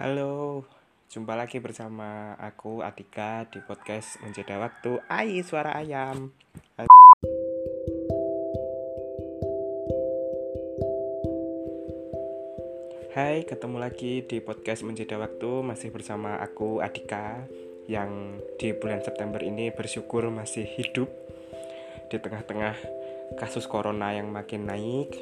Halo, 0.00 0.64
jumpa 1.12 1.36
lagi 1.36 1.60
bersama 1.60 2.32
aku 2.40 2.80
Atika 2.80 3.44
di 3.52 3.60
podcast 3.60 4.16
Menjeda 4.24 4.56
Waktu. 4.56 4.96
Ai 5.12 5.44
Suara 5.44 5.76
Ayam. 5.76 6.32
Hai, 13.12 13.44
ketemu 13.44 13.76
lagi 13.76 14.24
di 14.24 14.40
podcast 14.40 14.88
Menjeda 14.88 15.20
Waktu. 15.20 15.68
Masih 15.68 15.92
bersama 15.92 16.40
aku 16.40 16.80
Adika 16.80 17.44
Yang 17.84 18.40
di 18.56 18.72
bulan 18.72 19.04
September 19.04 19.44
ini 19.44 19.68
bersyukur 19.68 20.32
masih 20.32 20.64
hidup 20.64 21.12
Di 22.08 22.16
tengah-tengah 22.16 22.72
kasus 23.36 23.68
corona 23.68 24.16
yang 24.16 24.32
makin 24.32 24.64
naik 24.64 25.12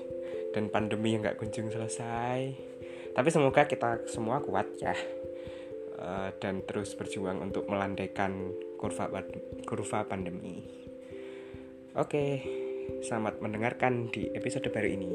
Dan 0.55 0.71
pandemi 0.71 1.19
yang 1.19 1.27
gak 1.27 1.43
kunjung 1.43 1.67
selesai 1.67 2.78
Tapi 3.19 3.35
semoga 3.35 3.67
kita 3.67 4.07
semua 4.07 4.39
kuat 4.39 4.79
ya. 4.79 4.95
Uh, 5.99 6.31
Dan 6.39 6.63
terus 6.63 6.95
berjuang 6.95 7.43
untuk 7.43 7.67
melandaikan 7.67 8.55
kurva, 8.79 9.11
kurva 9.67 10.07
pandemi. 10.07 10.63
Oke, 11.99 12.47
selamat 13.03 13.43
mendengarkan 13.43 14.07
di 14.15 14.31
episode 14.31 14.71
baru 14.71 14.95
ini. 14.95 15.11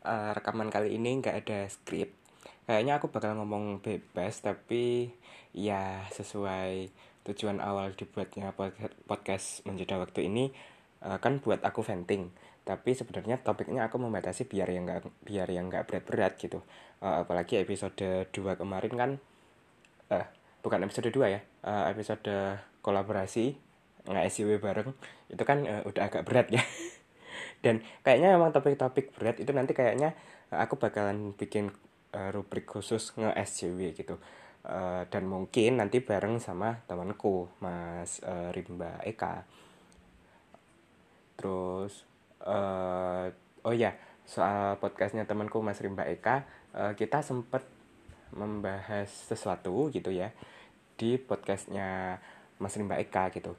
Uh, 0.00 0.32
rekaman 0.40 0.72
kali 0.72 0.96
ini 0.96 1.20
nggak 1.20 1.44
ada 1.44 1.68
skrip. 1.68 2.16
Kayaknya 2.64 3.04
aku 3.04 3.12
bakal 3.12 3.36
ngomong 3.36 3.84
bebas 3.84 4.40
tapi 4.40 5.12
ya 5.52 6.08
sesuai 6.08 6.88
tujuan 7.28 7.60
awal 7.60 7.92
dibuatnya 7.92 8.54
podcast 9.04 9.66
menjadi 9.68 10.00
waktu 10.00 10.28
ini 10.28 10.54
uh, 11.04 11.20
kan 11.20 11.40
buat 11.40 11.60
aku 11.60 11.84
venting. 11.84 12.32
Tapi 12.64 12.92
sebenarnya 12.92 13.40
topiknya 13.40 13.88
aku 13.88 13.98
membatasi 13.98 14.46
biar 14.46 14.68
yang 14.70 14.86
nggak 14.86 15.08
biar 15.24 15.48
yang 15.50 15.68
nggak 15.68 15.88
berat-berat 15.88 16.36
gitu. 16.40 16.62
Uh, 17.00 17.24
apalagi 17.24 17.60
episode 17.60 18.28
2 18.28 18.60
kemarin 18.60 18.92
kan 18.96 19.10
uh, 20.12 20.26
bukan 20.60 20.84
episode 20.84 21.08
2 21.08 21.34
ya 21.34 21.40
uh, 21.64 21.88
episode 21.88 22.28
kolaborasi 22.84 23.56
nggak 24.04 24.24
SCW 24.32 24.60
bareng 24.60 24.96
itu 25.28 25.42
kan 25.44 25.64
uh, 25.64 25.82
udah 25.84 26.08
agak 26.08 26.24
berat 26.24 26.48
ya. 26.52 26.62
Dan 27.64 27.84
kayaknya 28.00 28.36
emang 28.36 28.56
topik-topik 28.56 29.12
berat 29.12 29.36
itu 29.36 29.52
nanti 29.52 29.76
kayaknya 29.76 30.16
eh, 30.48 30.58
aku 30.60 30.80
bakalan 30.80 31.36
bikin 31.36 31.68
uh, 32.16 32.32
rubrik 32.32 32.64
khusus 32.64 33.12
nge 33.16 33.30
SJW 33.36 33.92
gitu 33.92 34.16
uh, 34.66 35.02
dan 35.08 35.24
mungkin 35.24 35.80
nanti 35.80 36.02
bareng 36.04 36.40
sama 36.42 36.82
temanku 36.84 37.48
Mas 37.62 38.20
uh, 38.24 38.52
Rimba 38.52 39.00
Eka. 39.04 39.44
Terus 41.40 42.04
uh, 42.44 43.28
oh 43.64 43.74
ya 43.74 43.96
soal 44.28 44.76
podcastnya 44.78 45.24
temanku 45.24 45.64
Mas 45.64 45.80
Rimba 45.80 46.04
Eka 46.06 46.44
uh, 46.76 46.92
kita 46.94 47.24
sempet 47.24 47.64
membahas 48.30 49.10
sesuatu 49.10 49.90
gitu 49.90 50.14
ya 50.14 50.30
di 50.94 51.16
podcastnya 51.16 52.20
Mas 52.60 52.76
Rimba 52.76 53.00
Eka 53.00 53.32
gitu. 53.32 53.56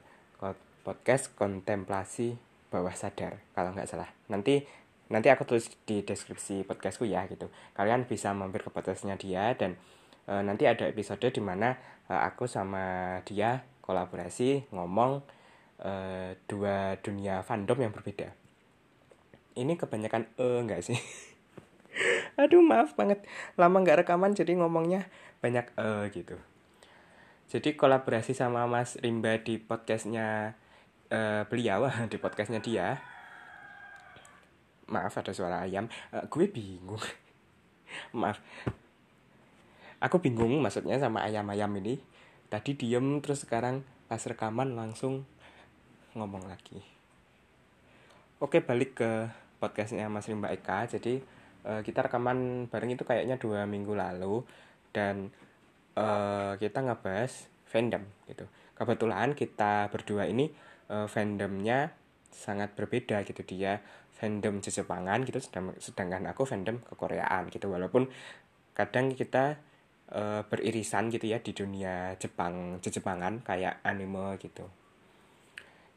Podcast 0.82 1.30
kontemplasi 1.38 2.34
bawah 2.66 2.90
sadar 2.96 3.38
kalau 3.54 3.70
nggak 3.70 3.86
salah. 3.86 4.10
Nanti 4.26 4.66
nanti 5.12 5.28
aku 5.28 5.44
tulis 5.44 5.68
di 5.84 6.02
deskripsi 6.02 6.66
podcastku 6.66 7.06
ya 7.06 7.28
gitu. 7.30 7.52
Kalian 7.76 8.08
bisa 8.08 8.32
mampir 8.34 8.64
ke 8.66 8.70
podcastnya 8.72 9.14
dia 9.14 9.54
dan 9.54 9.78
e, 10.26 10.32
nanti 10.42 10.64
ada 10.68 10.86
episode 10.86 11.22
di 11.28 11.42
mana 11.42 11.74
e, 12.06 12.12
aku 12.14 12.46
sama 12.46 13.18
dia 13.26 13.62
kolaborasi 13.82 14.70
ngomong 14.70 15.22
e, 15.80 15.92
dua 16.46 16.98
dunia 17.00 17.42
fandom 17.42 17.78
yang 17.88 17.92
berbeda. 17.94 18.32
Ini 19.58 19.76
kebanyakan 19.76 20.32
e 20.38 20.46
enggak 20.62 20.80
sih? 20.82 20.96
Aduh 22.40 22.64
maaf 22.64 22.96
banget. 22.96 23.24
Lama 23.60 23.82
nggak 23.84 24.06
rekaman 24.06 24.32
jadi 24.32 24.56
ngomongnya 24.56 25.10
banyak 25.44 25.68
e 25.76 26.08
gitu. 26.14 26.38
Jadi 27.52 27.76
kolaborasi 27.76 28.32
sama 28.32 28.64
Mas 28.64 28.96
Rimba 28.96 29.36
di 29.44 29.60
podcastnya 29.60 30.56
uh, 31.12 31.44
beliau 31.52 31.84
di 32.12 32.16
podcastnya 32.16 32.64
dia. 32.64 32.96
Maaf 34.88 35.20
ada 35.20 35.36
suara 35.36 35.60
ayam. 35.60 35.84
Uh, 36.16 36.24
gue 36.32 36.48
bingung. 36.48 37.04
Maaf 38.16 38.40
aku 40.02 40.18
bingung 40.18 40.58
maksudnya 40.58 40.98
sama 40.98 41.22
ayam-ayam 41.22 41.70
ini. 41.78 42.02
Tadi 42.50 42.74
diem 42.74 43.22
terus 43.22 43.46
sekarang 43.46 43.86
pas 44.10 44.20
rekaman 44.20 44.74
langsung 44.74 45.22
ngomong 46.18 46.50
lagi. 46.50 46.82
Oke 48.42 48.58
balik 48.58 48.98
ke 48.98 49.30
podcastnya 49.62 50.10
Mas 50.10 50.26
Rimba 50.26 50.50
Eka. 50.50 50.90
Jadi 50.90 51.22
uh, 51.62 51.80
kita 51.86 52.10
rekaman 52.10 52.66
bareng 52.66 52.98
itu 52.98 53.06
kayaknya 53.06 53.38
dua 53.38 53.64
minggu 53.64 53.94
lalu 53.94 54.42
dan 54.90 55.30
uh, 55.94 56.58
kita 56.58 56.82
ngebahas 56.82 57.46
fandom 57.64 58.02
gitu. 58.26 58.44
Kebetulan 58.74 59.38
kita 59.38 59.86
berdua 59.94 60.26
ini 60.26 60.50
uh, 60.90 61.06
fandomnya 61.06 61.94
sangat 62.34 62.74
berbeda 62.74 63.22
gitu. 63.22 63.46
Dia 63.46 63.78
fandom 64.12 64.58
Jepangan 64.58 65.22
gitu 65.24 65.38
sedangkan 65.78 66.26
aku 66.28 66.42
fandom 66.44 66.82
kekoreaan 66.84 67.48
gitu. 67.48 67.70
Walaupun 67.70 68.10
kadang 68.74 69.14
kita 69.14 69.56
uh, 70.12 70.44
beririsan 70.46 71.08
gitu 71.08 71.26
ya 71.26 71.40
di 71.40 71.56
dunia 71.56 72.14
Jepang 72.20 72.78
Jepangan 72.84 73.40
kayak 73.40 73.80
anime 73.82 74.36
gitu. 74.38 74.68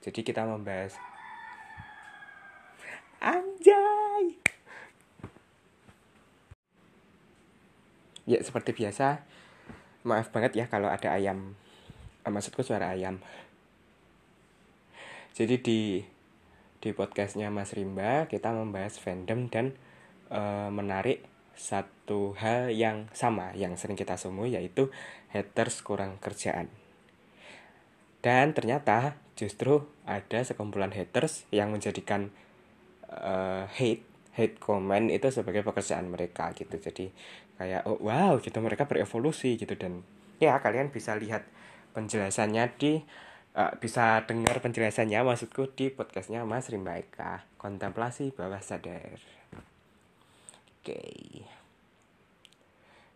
Jadi 0.01 0.21
kita 0.23 0.47
membahas 0.47 0.95
anjay! 3.19 4.37
Ya 8.25 8.41
seperti 8.41 8.73
biasa 8.73 9.21
maaf 10.05 10.29
banget 10.33 10.57
ya 10.57 10.65
kalau 10.65 10.89
ada 10.89 11.13
ayam. 11.13 11.53
Maksudku 12.25 12.65
suara 12.65 12.89
ayam. 12.93 13.21
Jadi 15.35 15.61
di 15.61 15.81
di 16.81 16.89
podcastnya 16.93 17.49
Mas 17.49 17.73
Rimba 17.73 18.29
kita 18.29 18.53
membahas 18.53 19.01
fandom 19.01 19.49
dan 19.49 19.73
e, 20.29 20.41
menarik 20.69 21.25
satu 21.57 21.94
hal 22.37 22.69
yang 22.69 23.09
sama 23.11 23.51
yang 23.57 23.73
sering 23.79 23.97
kita 23.97 24.13
semui 24.15 24.53
yaitu 24.53 24.93
haters 25.33 25.81
kurang 25.81 26.21
kerjaan. 26.21 26.69
Dan 28.21 28.53
ternyata 28.53 29.17
justru 29.37 29.85
ada 30.05 30.41
sekumpulan 30.41 30.93
haters 30.93 31.45
yang 31.49 31.73
menjadikan 31.73 32.29
uh, 33.09 33.65
hate 33.69 34.05
hate 34.35 34.59
comment 34.59 35.07
itu 35.09 35.31
sebagai 35.31 35.65
pekerjaan 35.65 36.09
mereka 36.11 36.53
gitu. 36.53 36.77
Jadi 36.77 37.09
kayak 37.55 37.87
oh 37.87 37.97
wow 38.03 38.35
gitu 38.43 38.59
mereka 38.59 38.83
berevolusi 38.83 39.55
gitu 39.55 39.79
dan 39.79 40.03
ya 40.43 40.59
kalian 40.59 40.91
bisa 40.91 41.15
lihat 41.15 41.47
penjelasannya 41.95 42.67
di 42.75 42.99
uh, 43.55 43.71
bisa 43.79 44.27
dengar 44.27 44.59
penjelasannya 44.59 45.23
maksudku 45.23 45.71
di 45.71 45.87
podcastnya 45.87 46.43
Mas 46.43 46.67
Rimba 46.67 46.99
Eka 46.99 47.47
kontemplasi 47.55 48.35
bawah 48.35 48.59
sadar 48.59 49.15
oke 49.55 49.63
okay. 50.83 51.14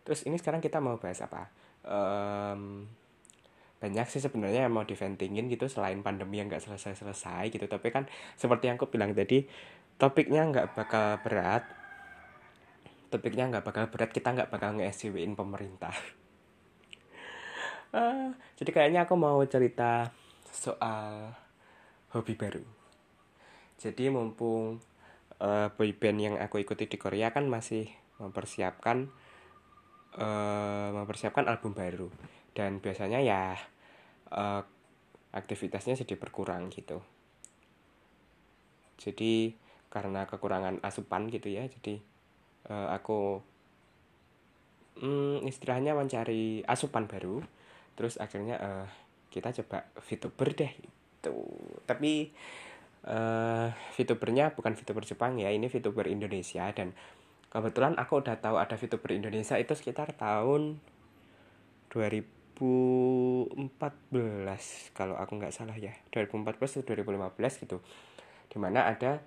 Terus 0.09 0.25
ini 0.25 0.41
sekarang 0.41 0.57
kita 0.57 0.81
mau 0.81 0.97
bahas 0.97 1.21
apa? 1.21 1.53
Um, 1.85 2.89
banyak 3.77 4.09
sih 4.09 4.17
sebenarnya 4.17 4.65
yang 4.65 4.73
mau 4.73 4.81
diventingin 4.81 5.45
gitu 5.53 5.69
selain 5.69 6.01
pandemi 6.01 6.41
yang 6.41 6.49
nggak 6.49 6.65
selesai 6.65 6.97
selesai 6.97 7.53
gitu. 7.53 7.69
Tapi 7.69 7.93
kan 7.93 8.09
seperti 8.33 8.73
yang 8.73 8.81
aku 8.81 8.89
bilang 8.89 9.13
tadi 9.13 9.45
topiknya 10.01 10.49
nggak 10.49 10.73
bakal 10.73 11.21
berat. 11.21 11.61
Topiknya 13.13 13.53
nggak 13.53 13.61
bakal 13.69 13.85
berat 13.93 14.09
kita 14.09 14.33
nggak 14.33 14.49
bakal 14.49 14.81
nge 14.81 14.89
pemerintah. 15.37 15.93
Uh, 17.93 18.33
jadi 18.57 18.69
kayaknya 18.73 19.05
aku 19.05 19.13
mau 19.13 19.37
cerita 19.45 20.09
soal 20.49 21.37
hobi 22.17 22.33
baru. 22.33 22.65
Jadi 23.77 24.09
mumpung 24.09 24.81
uh, 25.37 25.69
boyband 25.77 26.17
yang 26.17 26.35
aku 26.41 26.65
ikuti 26.65 26.89
di 26.89 26.97
Korea 26.97 27.29
kan 27.29 27.45
masih 27.45 27.85
mempersiapkan 28.17 29.28
uh, 30.17 30.89
mempersiapkan 30.95 31.45
album 31.45 31.77
baru. 31.77 32.09
Dan 32.55 32.81
biasanya 32.81 33.21
ya 33.21 33.53
uh, 34.33 34.61
aktivitasnya 35.29 35.93
sedikit 35.93 36.25
berkurang 36.25 36.73
gitu. 36.73 37.03
Jadi 38.99 39.53
karena 39.89 40.29
kekurangan 40.29 40.81
asupan 40.85 41.29
gitu 41.33 41.49
ya, 41.49 41.65
jadi 41.65 41.97
uh, 42.69 42.93
aku 42.93 43.41
hmm, 45.01 45.45
istilahnya 45.49 45.97
mencari 45.97 46.61
asupan 46.65 47.09
baru, 47.09 47.41
terus 47.97 48.21
akhirnya 48.21 48.57
uh, 48.59 48.87
kita 49.29 49.53
coba 49.61 49.85
VTuber 50.01 50.49
deh 50.57 50.73
itu 51.19 51.35
tapi 51.85 52.31
uh, 53.05 53.67
VTubernya 53.95 54.55
bukan 54.55 54.73
VTuber 54.73 55.03
Jepang 55.03 55.37
ya 55.37 55.51
ini 55.51 55.67
VTuber 55.67 56.07
Indonesia. 56.07 56.67
Dan 56.71 56.95
kebetulan 57.49 57.97
aku 57.97 58.21
udah 58.21 58.37
tahu 58.37 58.61
ada 58.61 58.77
VTuber 58.77 59.17
Indonesia 59.17 59.57
itu 59.57 59.73
sekitar 59.73 60.13
tahun 60.13 60.77
2018 61.89 62.61
kalau 64.93 65.15
aku 65.17 65.31
nggak 65.37 65.53
salah 65.53 65.77
ya. 65.77 65.93
2014 66.13 66.85
atau 66.85 66.93
2015 66.93 67.63
gitu. 67.65 67.77
Di 68.49 68.57
mana 68.61 68.85
ada 68.85 69.21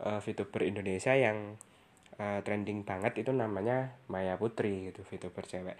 uh, 0.00 0.20
VTuber 0.20 0.64
Indonesia 0.64 1.12
yang 1.12 1.60
uh, 2.16 2.40
trending 2.40 2.84
banget 2.84 3.20
itu 3.20 3.32
namanya 3.32 3.92
Maya 4.08 4.40
Putri 4.40 4.92
gitu 4.92 5.04
VTuber 5.04 5.44
cewek. 5.44 5.76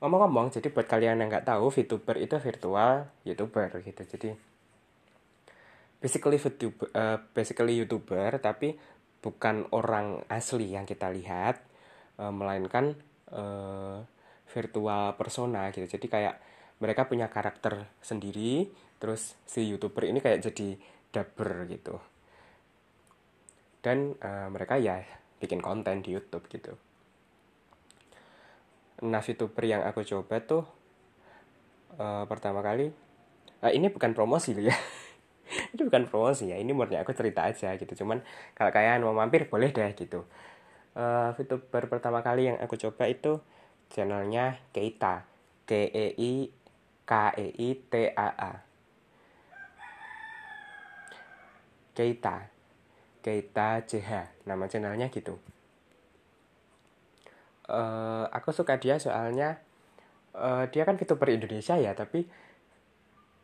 Ngomong-ngomong 0.00 0.52
jadi 0.52 0.68
buat 0.72 0.88
kalian 0.88 1.20
yang 1.24 1.28
nggak 1.32 1.48
tahu 1.48 1.72
VTuber 1.72 2.16
itu 2.20 2.36
virtual 2.40 3.08
YouTuber 3.24 3.80
gitu. 3.84 4.02
Jadi 4.04 4.28
basically 6.00 6.36
VTuber 6.36 6.88
uh, 6.92 7.18
basically 7.32 7.80
YouTuber 7.80 8.40
tapi 8.40 8.76
bukan 9.20 9.66
orang 9.74 10.22
asli 10.30 10.76
yang 10.76 10.84
kita 10.84 11.10
lihat 11.10 11.60
uh, 12.20 12.30
melainkan 12.30 12.94
uh, 13.32 14.04
virtual 14.50 15.16
persona 15.18 15.68
gitu. 15.74 15.86
Jadi 15.86 16.06
kayak 16.06 16.34
mereka 16.78 17.08
punya 17.08 17.26
karakter 17.32 17.88
sendiri 18.04 18.68
terus 18.96 19.36
si 19.44 19.68
youtuber 19.68 20.08
ini 20.08 20.20
kayak 20.20 20.44
jadi 20.44 20.76
dubber 21.12 21.68
gitu. 21.68 21.96
Dan 23.80 24.16
uh, 24.20 24.48
mereka 24.52 24.80
ya 24.80 25.02
bikin 25.40 25.60
konten 25.60 26.00
di 26.00 26.16
YouTube 26.16 26.48
gitu. 26.48 26.76
Nah 29.04 29.20
VTuber 29.20 29.64
yang 29.68 29.82
aku 29.84 30.00
coba 30.08 30.40
tuh 30.40 30.64
uh, 32.00 32.24
pertama 32.24 32.64
kali 32.64 32.88
uh, 33.60 33.72
ini 33.72 33.92
bukan 33.92 34.16
promosi 34.16 34.56
ya 34.56 34.72
ini 35.72 35.80
bukan 35.86 36.06
promosi 36.10 36.50
ya 36.50 36.56
ini 36.58 36.74
murni 36.74 36.98
aku 36.98 37.14
cerita 37.14 37.46
aja 37.46 37.74
gitu. 37.78 37.92
Cuman 38.04 38.22
kalau 38.52 38.70
kalian 38.74 39.02
mau 39.02 39.14
mampir 39.14 39.46
boleh 39.46 39.70
deh 39.70 39.90
gitu. 39.94 40.26
Uh, 40.96 41.30
VTuber 41.36 41.92
pertama 41.92 42.24
kali 42.24 42.48
yang 42.48 42.56
aku 42.58 42.80
coba 42.80 43.06
itu 43.06 43.38
channelnya 43.92 44.58
Keita. 44.74 45.26
K 45.66 45.90
E 45.90 46.06
I 46.14 46.32
K 47.02 47.12
E 47.34 47.46
I 47.58 47.68
T 47.90 47.94
A 48.14 48.28
A. 48.38 48.52
Keita. 51.90 52.36
Keita 53.18 53.82
CH 53.82 54.10
nama 54.46 54.70
channelnya 54.70 55.10
gitu. 55.10 55.34
Uh, 57.66 58.30
aku 58.30 58.54
suka 58.54 58.78
dia 58.78 58.94
soalnya 59.02 59.58
uh, 60.38 60.70
dia 60.70 60.86
kan 60.86 60.94
VTuber 60.94 61.34
Indonesia 61.34 61.74
ya 61.74 61.98
tapi 61.98 62.30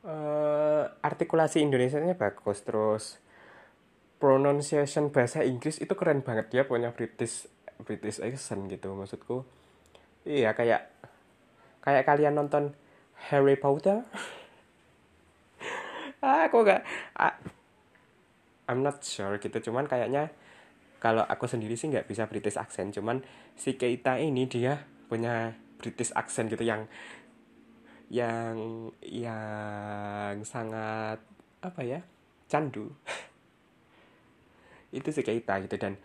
uh, 0.06 0.84
artikulasi 1.02 1.62
Indonesia-nya 1.62 2.14
bagus 2.18 2.62
terus 2.62 3.04
pronunciation 4.22 5.10
bahasa 5.10 5.42
Inggris 5.42 5.82
itu 5.82 5.94
keren 5.98 6.22
banget. 6.22 6.54
Dia 6.54 6.62
punya 6.62 6.94
British 6.94 7.50
British 7.82 8.22
accent 8.22 8.70
gitu 8.70 8.94
maksudku. 8.94 9.42
Iya 10.22 10.54
kayak 10.54 10.86
kayak 11.82 12.06
kalian 12.06 12.38
nonton 12.38 12.74
Harry 13.30 13.58
Potter. 13.58 14.02
Ah, 16.22 16.46
aku 16.46 16.62
gak 16.62 16.86
ah, 17.18 17.34
I'm 18.70 18.86
not 18.86 19.02
sure 19.02 19.42
gitu. 19.42 19.58
Cuman 19.58 19.90
kayaknya 19.90 20.30
kalau 21.02 21.26
aku 21.26 21.50
sendiri 21.50 21.74
sih 21.74 21.90
nggak 21.90 22.06
bisa 22.06 22.30
British 22.30 22.54
accent. 22.54 22.94
Cuman 22.94 23.26
si 23.58 23.74
Keita 23.74 24.22
ini 24.22 24.46
dia 24.46 24.86
punya 25.10 25.50
British 25.82 26.14
accent 26.14 26.46
gitu 26.46 26.62
yang 26.62 26.86
yang 28.12 28.92
yang 29.00 30.44
sangat 30.44 31.16
apa 31.64 31.80
ya 31.80 32.04
candu. 32.44 32.92
Itu 34.92 35.08
si 35.08 35.24
Keita 35.24 35.56
gitu 35.64 35.80
dan 35.80 35.96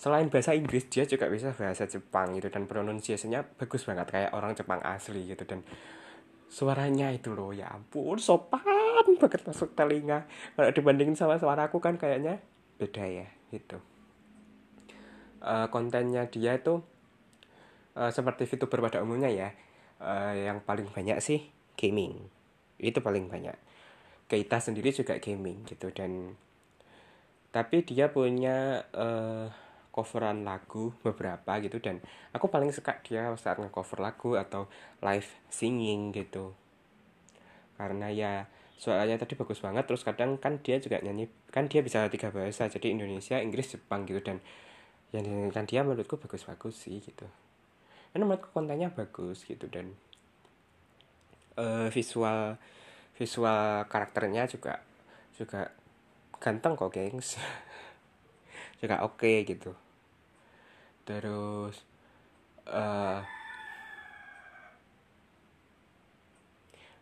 selain 0.00 0.32
bahasa 0.32 0.56
Inggris 0.56 0.88
dia 0.88 1.04
juga 1.04 1.28
bisa 1.28 1.52
bahasa 1.52 1.84
Jepang 1.84 2.32
gitu 2.40 2.48
dan 2.48 2.64
pronunciasinya 2.64 3.44
bagus 3.60 3.84
banget 3.84 4.08
kayak 4.08 4.32
orang 4.32 4.56
Jepang 4.56 4.80
asli 4.80 5.28
gitu 5.28 5.44
dan 5.44 5.60
suaranya 6.48 7.12
itu 7.12 7.36
loh 7.36 7.52
ya 7.52 7.68
ampun 7.68 8.16
sopan 8.16 8.64
banget 9.20 9.44
masuk 9.44 9.76
telinga. 9.76 10.24
Kalau 10.56 10.72
dibandingin 10.72 11.20
sama 11.20 11.36
suara 11.36 11.68
aku 11.68 11.84
kan 11.84 12.00
kayaknya 12.00 12.40
beda 12.80 13.04
ya 13.04 13.28
gitu. 13.52 13.76
Uh, 15.44 15.68
kontennya 15.68 16.32
dia 16.32 16.56
itu 16.56 16.80
uh, 17.96 18.08
seperti 18.08 18.48
VTuber 18.48 18.80
pada 18.88 19.04
umumnya 19.04 19.28
ya 19.28 19.52
uh, 20.00 20.34
yang 20.34 20.64
paling 20.64 20.88
banyak 20.90 21.20
sih 21.22 21.46
gaming. 21.76 22.16
Itu 22.80 23.04
paling 23.04 23.28
banyak. 23.28 23.54
Keita 24.26 24.58
sendiri 24.58 24.90
juga 24.90 25.20
gaming 25.20 25.62
gitu 25.68 25.92
dan 25.92 26.34
tapi 27.50 27.82
dia 27.82 28.10
punya 28.14 28.86
uh, 28.94 29.50
coveran 29.90 30.46
lagu 30.46 30.94
beberapa 31.02 31.58
gitu 31.58 31.82
dan 31.82 31.98
aku 32.30 32.46
paling 32.46 32.70
suka 32.70 33.02
dia 33.02 33.26
saat 33.34 33.58
ngecover 33.58 33.98
lagu 33.98 34.38
atau 34.38 34.70
live 35.02 35.28
singing 35.50 36.14
gitu. 36.14 36.54
Karena 37.74 38.06
ya 38.12 38.46
suaranya 38.80 39.20
tadi 39.20 39.36
bagus 39.36 39.60
banget 39.60 39.84
terus 39.84 40.00
kadang 40.00 40.40
kan 40.40 40.56
dia 40.64 40.80
juga 40.80 41.04
nyanyi 41.04 41.28
kan 41.52 41.68
dia 41.68 41.84
bisa 41.84 42.08
tiga 42.08 42.32
bahasa 42.32 42.64
jadi 42.64 42.96
Indonesia 42.96 43.36
Inggris 43.36 43.76
Jepang 43.76 44.08
gitu 44.08 44.24
dan 44.24 44.40
yang 45.12 45.28
dinyanyikan 45.28 45.68
dia 45.68 45.84
menurutku 45.84 46.16
bagus-bagus 46.16 46.88
sih 46.88 46.96
gitu 47.04 47.28
karena 48.10 48.26
menurutku 48.26 48.50
kontennya 48.50 48.90
bagus 48.90 49.46
gitu 49.46 49.70
dan 49.70 49.94
uh, 51.54 51.86
visual 51.94 52.58
visual 53.14 53.86
karakternya 53.86 54.48
juga 54.50 54.82
juga 55.36 55.72
ganteng 56.40 56.72
kok 56.72 56.92
gengs. 56.92 57.36
Juga 58.80 59.04
oke 59.04 59.20
okay, 59.20 59.36
gitu. 59.44 59.76
Terus 61.04 61.76
uh, 62.64 63.20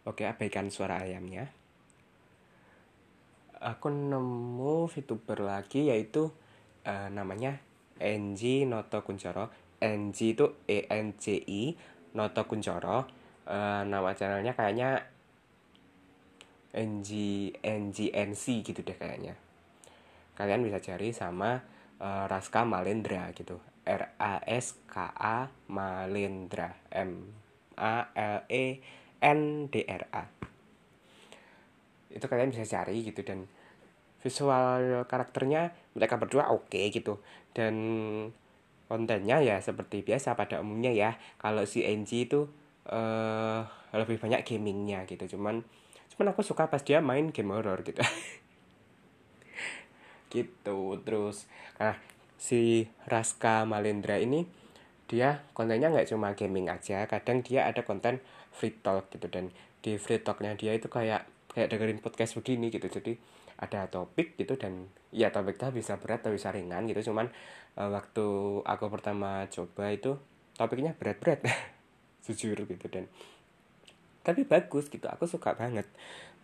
oke 0.03 0.19
okay, 0.19 0.27
abaikan 0.27 0.75
suara 0.75 1.07
ayamnya. 1.07 1.47
Aku 3.63 3.91
nemu 3.91 4.91
VTuber 4.91 5.39
lagi 5.43 5.87
yaitu 5.87 6.35
uh, 6.83 7.07
namanya 7.15 7.63
NG 8.03 8.67
Noto 8.67 9.03
Kuncoro 9.07 9.68
NG 9.79 10.35
itu 10.35 10.47
E 10.67 10.87
N 10.91 11.15
C 11.15 11.39
I 11.39 11.75
Noto 12.15 12.43
Kuncoro 12.51 13.07
uh, 13.49 13.83
nama 13.87 14.11
channelnya 14.13 14.53
kayaknya 14.53 15.03
NG 16.75 17.11
NGNC 17.65 18.45
gitu 18.63 18.81
deh 18.85 18.95
kayaknya. 18.95 19.35
Kalian 20.37 20.63
bisa 20.63 20.79
cari 20.79 21.11
sama 21.11 21.59
uh, 21.99 22.25
Raska 22.29 22.63
Malendra 22.63 23.33
gitu. 23.33 23.59
R 23.89 24.15
A 24.21 24.45
S 24.45 24.77
K 24.85 25.11
A 25.17 25.49
Malendra. 25.73 26.77
M 26.93 27.33
A 27.81 28.13
L 28.13 28.45
E 28.47 28.65
N 29.25 29.73
D 29.73 29.83
R 29.89 30.05
A. 30.13 30.25
Itu 32.13 32.25
kalian 32.29 32.53
bisa 32.53 32.69
cari 32.69 33.03
gitu 33.03 33.25
dan 33.25 33.49
visual 34.19 35.07
karakternya 35.07 35.73
mereka 35.97 36.21
berdua 36.21 36.53
oke 36.53 36.69
okay, 36.69 36.93
gitu. 36.93 37.19
Dan 37.57 37.75
kontennya 38.89 39.39
ya 39.45 39.61
seperti 39.61 40.01
biasa 40.03 40.35
pada 40.35 40.65
umumnya 40.65 40.91
ya. 40.91 41.21
Kalau 41.37 41.63
si 41.69 41.85
NG 41.85 42.27
itu 42.27 42.49
uh, 42.89 43.63
lebih 43.93 44.17
banyak 44.19 44.43
gamingnya 44.43 45.05
gitu. 45.05 45.37
Cuman 45.39 45.63
cuman 46.17 46.35
aku 46.35 46.43
suka 46.43 46.67
pas 46.67 46.83
dia 46.83 46.99
main 47.05 47.31
game 47.31 47.53
horror 47.55 47.85
gitu. 47.85 48.01
Gitu 50.29 50.79
terus. 51.09 51.49
Nah 51.81 51.97
si 52.37 52.85
Raska 53.09 53.65
Malendra 53.65 54.21
ini 54.21 54.45
dia 55.09 55.41
kontennya 55.57 55.89
nggak 55.89 56.13
cuma 56.13 56.37
gaming 56.37 56.69
aja. 56.69 57.09
Kadang 57.09 57.41
dia 57.41 57.65
ada 57.65 57.81
konten 57.81 58.21
free 58.53 58.77
talk 58.77 59.09
gitu. 59.09 59.25
Dan 59.33 59.49
di 59.81 59.97
free 59.97 60.21
talknya 60.21 60.53
dia 60.53 60.77
itu 60.77 60.93
kayak 60.93 61.25
kayak 61.53 61.73
dengerin 61.73 62.05
podcast 62.05 62.37
begini 62.37 62.69
gitu. 62.69 62.93
Jadi 62.93 63.17
ada 63.59 63.91
topik 63.91 64.39
gitu 64.39 64.55
dan 64.55 64.87
ya 65.11 65.35
topiknya 65.35 65.75
bisa 65.75 65.99
berat 65.99 66.23
atau 66.23 66.33
bisa 66.33 66.55
ringan 66.55 66.87
gitu. 66.87 67.11
Cuman 67.11 67.27
uh, 67.75 67.91
waktu 67.91 68.27
aku 68.63 68.85
pertama 68.89 69.45
coba 69.51 69.91
itu 69.91 70.15
topiknya 70.55 70.95
berat-berat 70.95 71.43
jujur 72.27 72.65
gitu 72.65 72.87
dan 72.89 73.11
tapi 74.23 74.47
bagus 74.47 74.87
gitu. 74.89 75.11
Aku 75.11 75.27
suka 75.27 75.59
banget 75.59 75.89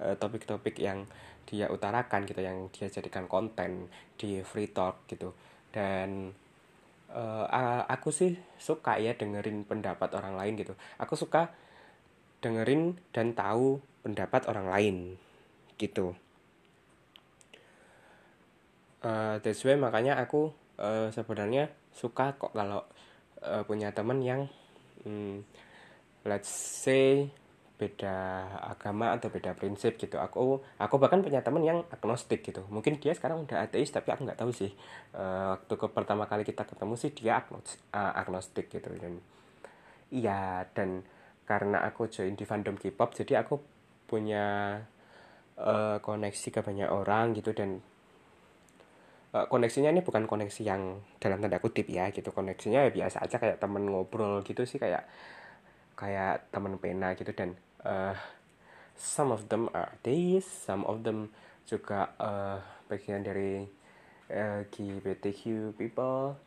uh, 0.03 0.19
topik-topik 0.19 0.75
yang 0.83 1.07
dia 1.45 1.69
utarakan 1.69 2.25
gitu 2.25 2.41
yang 2.41 2.73
dia 2.73 2.89
jadikan 2.91 3.31
konten 3.31 3.87
di 4.19 4.43
free 4.43 4.71
talk 4.71 5.07
gitu. 5.07 5.31
Dan 5.71 6.35
uh, 7.15 7.47
aku 7.87 8.11
sih 8.11 8.35
suka 8.59 8.99
ya 8.99 9.15
dengerin 9.15 9.63
pendapat 9.63 10.11
orang 10.19 10.35
lain 10.35 10.59
gitu. 10.59 10.75
Aku 10.99 11.15
suka 11.15 11.53
dengerin 12.43 12.99
dan 13.15 13.33
tahu 13.33 13.81
pendapat 14.05 14.45
orang 14.53 14.69
lain 14.69 14.97
gitu 15.81 16.13
uh, 19.05 19.37
that's 19.45 19.63
why 19.63 19.77
makanya 19.77 20.17
aku 20.19 20.51
uh, 20.81 21.13
sebenarnya 21.13 21.71
suka 21.95 22.35
kok 22.35 22.57
kalau 22.57 22.83
uh, 23.45 23.63
punya 23.69 23.93
temen 23.93 24.25
yang 24.25 24.49
um, 25.07 25.45
let's 26.25 26.51
say 26.51 27.29
beda 27.75 28.47
agama 28.71 29.13
atau 29.19 29.29
beda 29.29 29.53
prinsip 29.59 29.99
gitu. 29.99 30.17
Aku 30.23 30.63
aku 30.79 30.95
bahkan 30.97 31.21
punya 31.21 31.43
temen 31.43 31.61
yang 31.67 31.83
agnostik 31.91 32.47
gitu. 32.47 32.63
Mungkin 32.71 33.03
dia 33.03 33.13
sekarang 33.13 33.45
udah 33.45 33.67
ateis 33.67 33.91
tapi 33.91 34.15
aku 34.15 34.25
nggak 34.25 34.41
tahu 34.41 34.51
sih. 34.55 34.71
Uh, 35.13 35.59
waktu 35.59 35.75
ke 35.75 35.87
pertama 35.91 36.25
kali 36.31 36.47
kita 36.47 36.65
ketemu 36.65 36.95
sih 36.95 37.11
dia 37.13 37.43
agnostik, 37.43 37.81
agnostik 37.93 38.67
gitu. 38.71 38.91
Dan 38.95 39.19
iya 40.15 40.65
dan 40.71 41.03
karena 41.45 41.85
aku 41.85 42.09
join 42.09 42.39
di 42.39 42.47
fandom 42.49 42.79
K-pop 42.79 43.13
jadi 43.13 43.45
aku 43.45 43.61
punya 44.09 44.79
uh, 45.59 45.99
koneksi 45.99 46.49
ke 46.55 46.61
banyak 46.63 46.89
orang 46.89 47.35
gitu. 47.35 47.51
Dan 47.51 47.83
koneksinya 49.35 49.91
ini 49.91 50.07
bukan 50.07 50.31
koneksi 50.31 50.63
yang 50.63 51.03
dalam 51.19 51.43
tanda 51.43 51.59
kutip 51.59 51.91
ya 51.91 52.15
gitu. 52.15 52.31
Koneksinya 52.31 52.87
ya 52.87 52.91
biasa 52.95 53.27
aja 53.27 53.43
kayak 53.43 53.59
temen 53.59 53.91
ngobrol 53.91 54.47
gitu 54.47 54.63
sih 54.63 54.79
kayak 54.79 55.03
kayak 55.99 56.47
temen 56.55 56.79
pena 56.79 57.19
gitu. 57.19 57.35
Dan 57.35 57.59
uh, 57.83 58.15
some 58.95 59.35
of 59.35 59.51
them 59.51 59.67
are 59.75 59.91
atheist 59.91 60.47
some 60.63 60.87
of 60.87 61.03
them 61.03 61.35
juga 61.67 62.15
uh, 62.23 62.63
bagian 62.87 63.27
dari 63.27 63.67
LGBTQ 64.31 65.75
people 65.75 66.39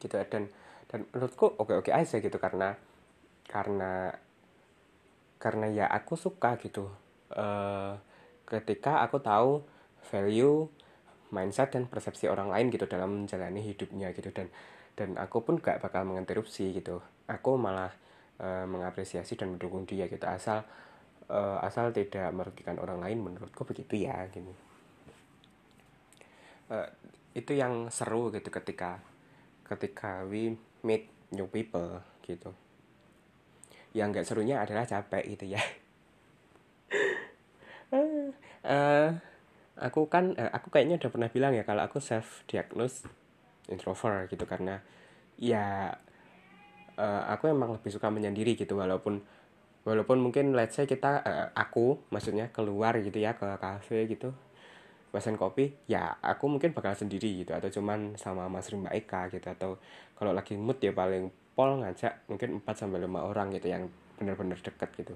gitu. 0.00 0.16
Dan 0.32 0.48
dan 0.88 1.04
menurutku 1.12 1.52
oke 1.60 1.84
oke 1.84 1.92
aja 1.92 2.16
gitu 2.16 2.36
karena 2.40 2.80
karena 3.44 4.16
karena 5.36 5.66
ya 5.68 5.84
aku 5.92 6.16
suka 6.16 6.56
gitu. 6.64 6.88
Uh, 7.28 8.00
ketika 8.48 9.04
aku 9.04 9.20
tahu 9.20 9.60
value 10.08 10.68
mindset 11.32 11.74
dan 11.74 11.88
persepsi 11.88 12.28
orang 12.28 12.52
lain 12.52 12.68
gitu 12.68 12.84
dalam 12.86 13.24
menjalani 13.24 13.64
hidupnya 13.64 14.12
gitu. 14.12 14.30
Dan 14.30 14.52
dan 14.92 15.16
aku 15.16 15.40
pun 15.40 15.56
gak 15.56 15.80
bakal 15.80 16.04
menginterupsi 16.04 16.70
gitu. 16.76 17.00
Aku 17.26 17.56
malah 17.56 17.90
uh, 18.38 18.68
mengapresiasi 18.68 19.34
dan 19.40 19.56
mendukung 19.56 19.88
dia 19.88 20.06
gitu. 20.06 20.28
Asal 20.28 20.62
uh, 21.32 21.58
asal 21.64 21.90
tidak 21.96 22.28
merugikan 22.36 22.76
orang 22.76 23.00
lain 23.00 23.18
menurutku 23.24 23.64
begitu 23.64 24.04
ya 24.04 24.28
gitu 24.28 24.52
uh, 26.72 26.88
itu 27.36 27.52
yang 27.52 27.92
seru 27.92 28.32
gitu 28.32 28.48
ketika 28.48 29.00
ketika 29.68 30.24
we 30.28 30.56
meet 30.84 31.08
new 31.32 31.48
people 31.48 32.00
gitu. 32.24 32.52
Yang 33.92 34.20
gak 34.20 34.26
serunya 34.28 34.56
adalah 34.60 34.88
capek 34.88 35.36
gitu 35.36 35.52
ya. 35.52 35.62
Uh, 37.92 38.32
aku 39.76 40.08
kan 40.08 40.36
uh, 40.36 40.50
aku 40.52 40.68
kayaknya 40.68 41.00
udah 41.00 41.10
pernah 41.10 41.28
bilang 41.32 41.52
ya 41.56 41.64
kalau 41.64 41.82
aku 41.84 41.98
self 42.02 42.44
diagnose 42.44 43.08
introvert 43.72 44.28
gitu 44.28 44.44
karena 44.44 44.82
ya 45.40 45.96
uh, 46.98 47.22
aku 47.32 47.48
emang 47.48 47.72
lebih 47.72 47.88
suka 47.92 48.12
menyendiri 48.12 48.58
gitu 48.58 48.76
walaupun 48.76 49.22
walaupun 49.82 50.18
mungkin 50.20 50.52
let's 50.52 50.76
say 50.76 50.84
kita 50.84 51.24
uh, 51.24 51.48
aku 51.56 52.04
maksudnya 52.12 52.52
keluar 52.52 52.94
gitu 53.00 53.16
ya 53.18 53.34
ke 53.34 53.48
cafe 53.58 54.06
gitu 54.06 54.30
pesan 55.12 55.36
kopi 55.36 55.76
ya 55.84 56.16
aku 56.24 56.48
mungkin 56.48 56.72
bakal 56.72 56.96
sendiri 56.96 57.44
gitu 57.44 57.52
atau 57.52 57.68
cuman 57.68 58.16
sama 58.16 58.48
Mas 58.48 58.72
Rimba 58.72 58.88
Eka 58.96 59.28
gitu 59.28 59.44
atau 59.44 59.76
kalau 60.16 60.32
lagi 60.32 60.56
mood 60.56 60.80
ya 60.80 60.96
paling 60.96 61.28
pol 61.52 61.84
ngajak 61.84 62.24
mungkin 62.32 62.64
4 62.64 62.72
sampai 62.72 63.04
5 63.04 63.12
orang 63.20 63.52
gitu 63.52 63.68
yang 63.68 63.92
bener-bener 64.16 64.56
deket 64.56 64.88
gitu. 64.96 65.14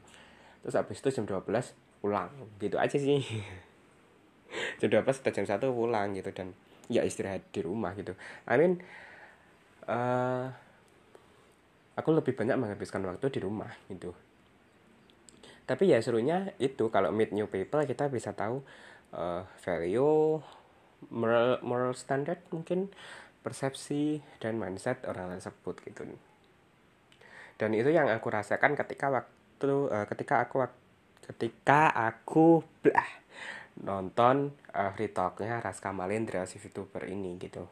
Terus 0.60 0.76
habis 0.76 1.00
itu 1.00 1.08
jam 1.08 1.24
12 1.24 1.48
pulang 2.04 2.28
gitu 2.60 2.76
aja 2.76 2.92
sih 2.92 3.24
jam 4.78 4.88
12 4.88 5.04
atau 5.04 5.32
jam 5.32 5.46
1 5.46 5.60
pulang 5.72 6.08
gitu 6.16 6.30
dan 6.32 6.52
ya 6.86 7.02
istirahat 7.02 7.42
di 7.50 7.60
rumah 7.62 7.92
gitu. 7.98 8.14
I 8.46 8.54
mean 8.58 8.78
uh, 9.90 10.50
aku 11.96 12.12
lebih 12.12 12.36
banyak 12.36 12.54
menghabiskan 12.58 13.02
waktu 13.06 13.26
di 13.32 13.40
rumah 13.42 13.70
gitu. 13.90 14.14
Tapi 15.66 15.90
ya 15.90 15.98
serunya 15.98 16.54
itu 16.62 16.92
kalau 16.94 17.10
meet 17.10 17.34
new 17.34 17.50
people 17.50 17.82
kita 17.82 18.06
bisa 18.06 18.30
tahu 18.30 18.62
uh, 19.16 19.42
value 19.58 20.38
moral 21.10 21.58
moral 21.66 21.92
standard 21.92 22.38
mungkin 22.54 22.88
persepsi 23.42 24.22
dan 24.38 24.58
mindset 24.58 25.02
orang 25.06 25.38
tersebut 25.38 25.82
gitu. 25.86 26.02
Dan 27.56 27.72
itu 27.72 27.88
yang 27.88 28.06
aku 28.12 28.28
rasakan 28.30 28.76
ketika 28.76 29.10
waktu 29.10 29.70
uh, 29.90 30.06
ketika 30.06 30.44
aku 30.44 30.66
ketika 31.34 31.90
aku 31.90 32.62
blah 32.84 33.10
nonton 33.82 34.56
uh, 34.72 34.90
free 34.96 35.12
talknya 35.12 35.60
Raska 35.60 35.92
Malindra 35.92 36.48
si 36.48 36.56
VTuber 36.56 37.04
ini 37.08 37.36
gitu. 37.36 37.68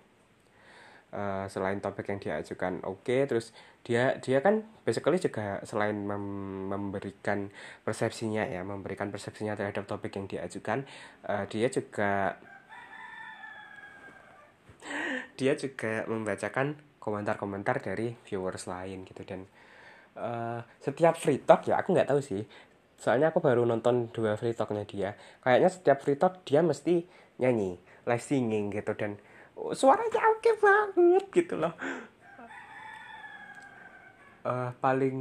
Uh, 1.15 1.47
selain 1.47 1.79
topik 1.79 2.11
yang 2.11 2.19
diajukan 2.19 2.83
oke 2.83 3.07
okay, 3.07 3.23
terus 3.31 3.55
dia 3.87 4.19
dia 4.19 4.43
kan 4.43 4.67
basically 4.83 5.23
juga 5.23 5.63
selain 5.63 5.95
mem 5.95 6.67
memberikan 6.67 7.55
persepsinya 7.87 8.43
ya 8.51 8.67
memberikan 8.67 9.15
persepsinya 9.15 9.55
terhadap 9.55 9.87
topik 9.87 10.19
yang 10.19 10.27
diajukan 10.27 10.83
uh, 11.31 11.47
dia 11.47 11.71
juga 11.71 12.35
dia 15.39 15.55
juga 15.55 16.03
membacakan 16.11 16.99
komentar-komentar 16.99 17.85
dari 17.85 18.17
viewers 18.25 18.65
lain 18.67 19.05
gitu. 19.05 19.23
Dan 19.23 19.45
uh, 20.17 20.65
setiap 20.81 21.15
free 21.21 21.43
talk 21.43 21.69
ya 21.69 21.79
aku 21.79 21.93
nggak 21.93 22.09
tahu 22.11 22.21
sih 22.25 22.43
soalnya 23.05 23.29
aku 23.29 23.45
baru 23.45 23.69
nonton 23.69 24.09
dua 24.09 24.41
free 24.41 24.57
talknya 24.57 24.89
dia. 24.89 25.13
Kayaknya 25.45 25.69
setiap 25.69 26.01
free 26.01 26.17
talk 26.17 26.41
dia 26.49 26.65
mesti 26.65 27.05
nyanyi 27.37 27.77
live 28.09 28.25
singing 28.25 28.73
gitu. 28.73 28.97
Dan 28.97 29.21
oh, 29.61 29.77
suaranya 29.77 30.25
oke 30.33 30.41
okay 30.41 30.55
banget 30.57 31.25
gitu 31.29 31.61
loh. 31.61 31.77
Uh, 34.45 34.73
paling 34.81 35.17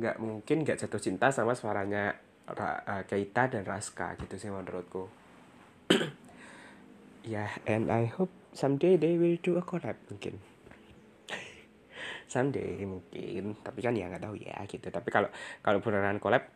nggak 0.00 0.16
mungkin 0.16 0.64
nggak 0.64 0.80
jatuh 0.80 1.00
cinta 1.00 1.28
sama 1.28 1.52
suaranya 1.52 2.16
Ra, 2.48 2.80
uh, 2.84 3.02
Keita 3.04 3.52
dan 3.52 3.64
Raska 3.68 4.16
gitu 4.24 4.40
sih 4.40 4.48
menurutku. 4.48 5.04
Ya 7.28 7.44
yeah, 7.44 7.50
and 7.68 7.92
I 7.92 8.08
hope 8.08 8.32
someday 8.56 8.96
they 8.96 9.20
will 9.20 9.36
do 9.44 9.60
a 9.60 9.64
collab 9.66 10.00
mungkin. 10.08 10.40
Someday 12.32 12.80
mungkin. 12.88 13.52
Tapi 13.60 13.84
kan 13.84 13.92
ya 13.92 14.08
nggak 14.08 14.24
tahu 14.24 14.32
ya 14.40 14.56
gitu. 14.64 14.88
Tapi 14.88 15.12
kalau 15.12 15.28
kalau 15.60 15.76
beneran 15.84 16.16
collab 16.24 16.48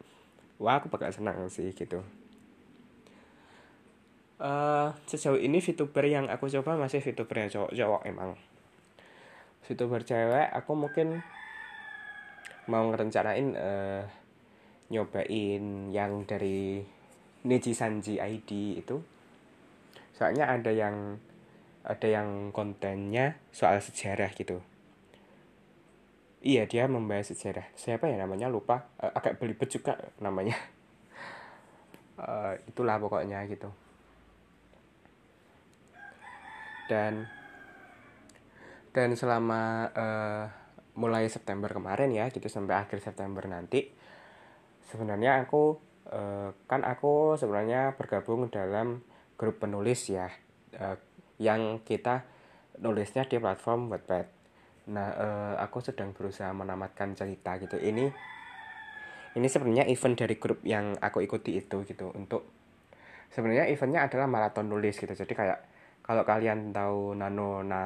wah 0.59 0.81
aku 0.81 0.91
bakal 0.91 1.09
senang 1.13 1.47
sih 1.49 1.71
gitu. 1.73 2.03
Uh, 4.43 4.91
sejauh 5.07 5.39
ini 5.39 5.63
VTuber 5.63 6.03
yang 6.11 6.27
aku 6.27 6.51
coba 6.51 6.75
masih 6.75 6.99
VTuber 6.99 7.47
yang 7.47 7.51
cowok-cowok 7.53 8.03
emang. 8.11 8.35
VTuber 9.63 10.03
cewek 10.03 10.51
aku 10.51 10.73
mungkin 10.75 11.23
mau 12.67 12.83
ngerencanain 12.91 13.55
uh, 13.55 14.03
nyobain 14.91 15.95
yang 15.95 16.27
dari 16.27 16.83
Neji 17.47 17.73
Sanji 17.73 18.19
ID 18.19 18.83
itu. 18.83 18.99
Soalnya 20.19 20.51
ada 20.51 20.75
yang 20.75 21.23
ada 21.83 22.07
yang 22.07 22.51
kontennya 22.51 23.39
soal 23.51 23.79
sejarah 23.83 24.31
gitu 24.35 24.63
iya 26.43 26.67
dia 26.67 26.91
membahas 26.91 27.31
sejarah. 27.31 27.71
Siapa 27.79 28.11
ya 28.11 28.19
namanya? 28.19 28.51
Lupa. 28.51 28.91
Uh, 28.99 29.15
agak 29.15 29.39
belibet 29.39 29.71
juga 29.71 29.97
namanya. 30.19 30.59
Uh, 32.19 32.59
itulah 32.71 32.99
pokoknya 32.99 33.47
gitu. 33.47 33.71
Dan 36.91 37.31
dan 38.93 39.17
selama 39.17 39.89
uh, 39.97 40.45
mulai 40.99 41.25
September 41.31 41.73
kemarin 41.73 42.13
ya 42.13 42.29
gitu 42.29 42.53
sampai 42.53 42.85
akhir 42.85 43.01
September 43.01 43.41
nanti 43.49 43.89
sebenarnya 44.93 45.41
aku 45.49 45.81
uh, 46.13 46.53
kan 46.69 46.85
aku 46.85 47.41
sebenarnya 47.41 47.97
bergabung 47.97 48.53
dalam 48.53 49.01
grup 49.41 49.63
penulis 49.63 50.11
ya. 50.11 50.29
Uh, 50.77 50.99
yang 51.41 51.83
kita 51.83 52.23
nulisnya 52.79 53.27
di 53.27 53.41
platform 53.41 53.91
Wattpad 53.91 54.42
Nah, 54.91 55.09
uh, 55.15 55.55
aku 55.63 55.79
sedang 55.79 56.11
berusaha 56.11 56.51
menamatkan 56.51 57.15
cerita 57.15 57.55
gitu. 57.63 57.79
Ini 57.79 58.11
ini 59.33 59.47
sebenarnya 59.47 59.87
event 59.87 60.19
dari 60.19 60.37
grup 60.37 60.61
yang 60.67 60.99
aku 60.99 61.23
ikuti 61.23 61.57
itu 61.57 61.87
gitu 61.87 62.11
untuk 62.13 62.51
sebenarnya 63.33 63.71
eventnya 63.71 64.11
adalah 64.11 64.27
maraton 64.27 64.67
nulis 64.67 64.99
gitu. 64.99 65.15
Jadi 65.15 65.33
kayak 65.33 65.59
kalau 66.03 66.27
kalian 66.27 66.75
tahu 66.75 67.15
Nano 67.15 67.63
na 67.63 67.83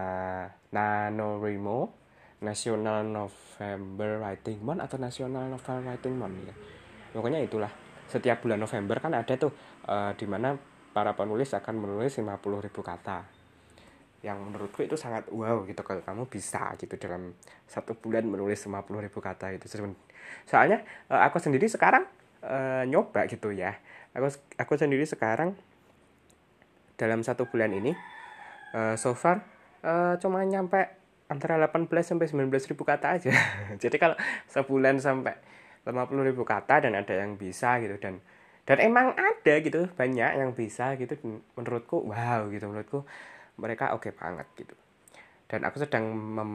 Nano 0.72 1.36
Remo 1.36 1.92
National 2.40 3.04
November 3.04 4.24
Writing 4.24 4.64
Month 4.64 4.80
atau 4.88 4.96
National 4.96 5.52
Novel 5.52 5.78
Writing 5.84 6.14
Month 6.16 6.36
ya. 6.48 6.54
Pokoknya 7.12 7.44
itulah. 7.44 7.72
Setiap 8.06 8.46
bulan 8.46 8.62
November 8.62 9.02
kan 9.02 9.12
ada 9.18 9.34
tuh 9.34 9.50
uh, 9.90 10.14
di 10.14 10.30
mana 10.30 10.54
para 10.94 11.12
penulis 11.12 11.52
akan 11.52 11.74
menulis 11.74 12.16
50.000 12.16 12.70
kata 12.70 13.35
yang 14.26 14.42
menurutku 14.42 14.82
itu 14.82 14.98
sangat 14.98 15.30
wow 15.30 15.62
gitu 15.62 15.86
kalau 15.86 16.02
kamu 16.02 16.26
bisa 16.26 16.74
gitu 16.82 16.98
dalam 16.98 17.30
satu 17.70 17.94
bulan 17.94 18.26
menulis 18.26 18.66
50 18.66 18.90
ribu 19.06 19.22
kata 19.22 19.54
itu 19.54 19.70
soalnya 20.50 20.82
uh, 21.06 21.22
aku 21.22 21.38
sendiri 21.38 21.70
sekarang 21.70 22.02
uh, 22.42 22.82
nyoba 22.82 23.30
gitu 23.30 23.54
ya. 23.54 23.78
Aku 24.16 24.26
aku 24.58 24.72
sendiri 24.74 25.06
sekarang 25.06 25.54
dalam 26.96 27.20
satu 27.22 27.46
bulan 27.46 27.70
ini 27.70 27.92
uh, 28.74 28.96
so 28.98 29.12
far 29.12 29.44
uh, 29.84 30.16
cuma 30.18 30.42
nyampe 30.42 30.88
antara 31.30 31.60
18 31.60 31.86
sampai 32.02 32.26
19 32.26 32.50
ribu 32.50 32.82
kata 32.82 33.20
aja. 33.20 33.30
Jadi 33.82 33.96
kalau 34.00 34.18
sebulan 34.50 34.98
sampai 34.98 35.38
50 35.86 36.28
ribu 36.34 36.42
kata 36.42 36.82
dan 36.82 36.98
ada 36.98 37.14
yang 37.14 37.38
bisa 37.38 37.78
gitu 37.78 37.94
dan 38.02 38.18
dan 38.66 38.82
emang 38.82 39.14
ada 39.14 39.54
gitu 39.62 39.86
banyak 39.94 40.42
yang 40.42 40.50
bisa 40.50 40.98
gitu 40.98 41.14
menurutku 41.54 42.02
wow 42.02 42.50
gitu 42.50 42.66
menurutku 42.66 43.06
mereka 43.60 43.96
oke 43.96 44.08
okay 44.08 44.12
banget 44.12 44.46
gitu. 44.56 44.74
Dan 45.46 45.62
aku 45.62 45.82
sedang 45.82 46.10
mem 46.12 46.52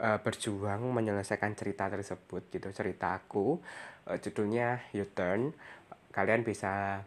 uh, 0.00 0.18
berjuang 0.20 0.82
menyelesaikan 0.92 1.52
cerita 1.56 1.88
tersebut 1.88 2.48
gitu 2.52 2.68
cerita 2.72 3.16
aku 3.16 3.60
uh, 4.08 4.18
judulnya 4.20 4.92
U-turn 4.96 5.52
kalian 6.16 6.40
bisa 6.48 7.04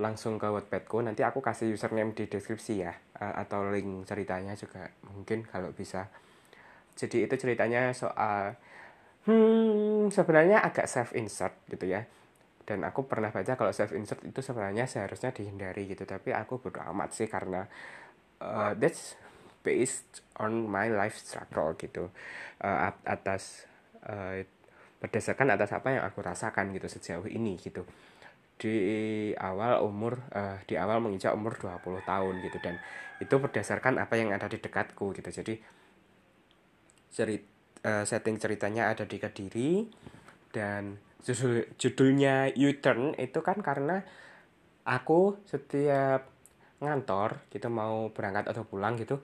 langsung 0.00 0.40
ke 0.40 0.48
Wattpadku. 0.48 1.04
Nanti 1.04 1.20
aku 1.20 1.44
kasih 1.44 1.76
username 1.76 2.16
di 2.16 2.24
deskripsi 2.24 2.74
ya. 2.80 2.92
Uh, 3.20 3.44
atau 3.44 3.68
link 3.68 4.08
ceritanya 4.08 4.56
juga 4.56 4.88
mungkin 5.04 5.44
kalau 5.44 5.68
bisa. 5.76 6.08
Jadi 6.96 7.28
itu 7.28 7.34
ceritanya 7.36 7.92
soal 7.92 8.56
hmm 9.28 10.10
sebenarnya 10.10 10.64
agak 10.64 10.88
self 10.88 11.12
insert 11.12 11.54
gitu 11.68 11.84
ya. 11.86 12.08
Dan 12.64 12.86
aku 12.88 13.04
pernah 13.04 13.28
baca 13.28 13.52
kalau 13.52 13.70
self 13.74 13.92
insert 13.92 14.24
itu 14.24 14.40
sebenarnya 14.40 14.88
seharusnya 14.88 15.36
dihindari 15.36 15.92
gitu. 15.92 16.08
Tapi 16.08 16.32
aku 16.32 16.56
bodo 16.56 16.80
amat 16.88 17.12
sih 17.12 17.28
karena 17.28 17.68
uh, 18.42 18.72
that's 18.74 19.14
based 19.62 20.26
on 20.42 20.66
my 20.66 20.90
life 20.90 21.14
struggle 21.14 21.78
gitu. 21.78 22.10
Uh, 22.58 22.90
atas 23.06 23.70
uh, 24.06 24.42
berdasarkan 24.98 25.54
atas 25.54 25.74
apa 25.74 25.98
yang 25.98 26.02
aku 26.06 26.22
rasakan 26.22 26.74
gitu 26.74 26.90
sejauh 26.90 27.26
ini 27.30 27.54
gitu. 27.58 27.86
Di 28.58 28.74
awal 29.38 29.82
umur 29.82 30.18
uh, 30.34 30.58
di 30.66 30.74
awal 30.74 30.98
menginjak 31.02 31.34
umur 31.34 31.54
20 31.58 32.02
tahun 32.06 32.34
gitu 32.42 32.58
dan 32.62 32.78
itu 33.22 33.34
berdasarkan 33.38 34.02
apa 34.02 34.14
yang 34.18 34.34
ada 34.34 34.50
di 34.50 34.58
dekatku 34.58 35.14
gitu. 35.14 35.30
Jadi 35.30 35.58
cerit 37.14 37.46
uh, 37.86 38.02
setting 38.06 38.38
ceritanya 38.38 38.90
ada 38.90 39.06
di 39.06 39.18
Kediri 39.18 39.86
dan 40.50 40.98
judul 41.22 41.70
judulnya 41.78 42.50
U-turn 42.58 43.14
itu 43.14 43.40
kan 43.46 43.62
karena 43.62 44.02
aku 44.82 45.38
setiap 45.46 46.31
ngantor 46.82 47.46
gitu 47.54 47.70
mau 47.70 48.10
berangkat 48.10 48.50
atau 48.50 48.66
pulang 48.66 48.98
gitu 48.98 49.22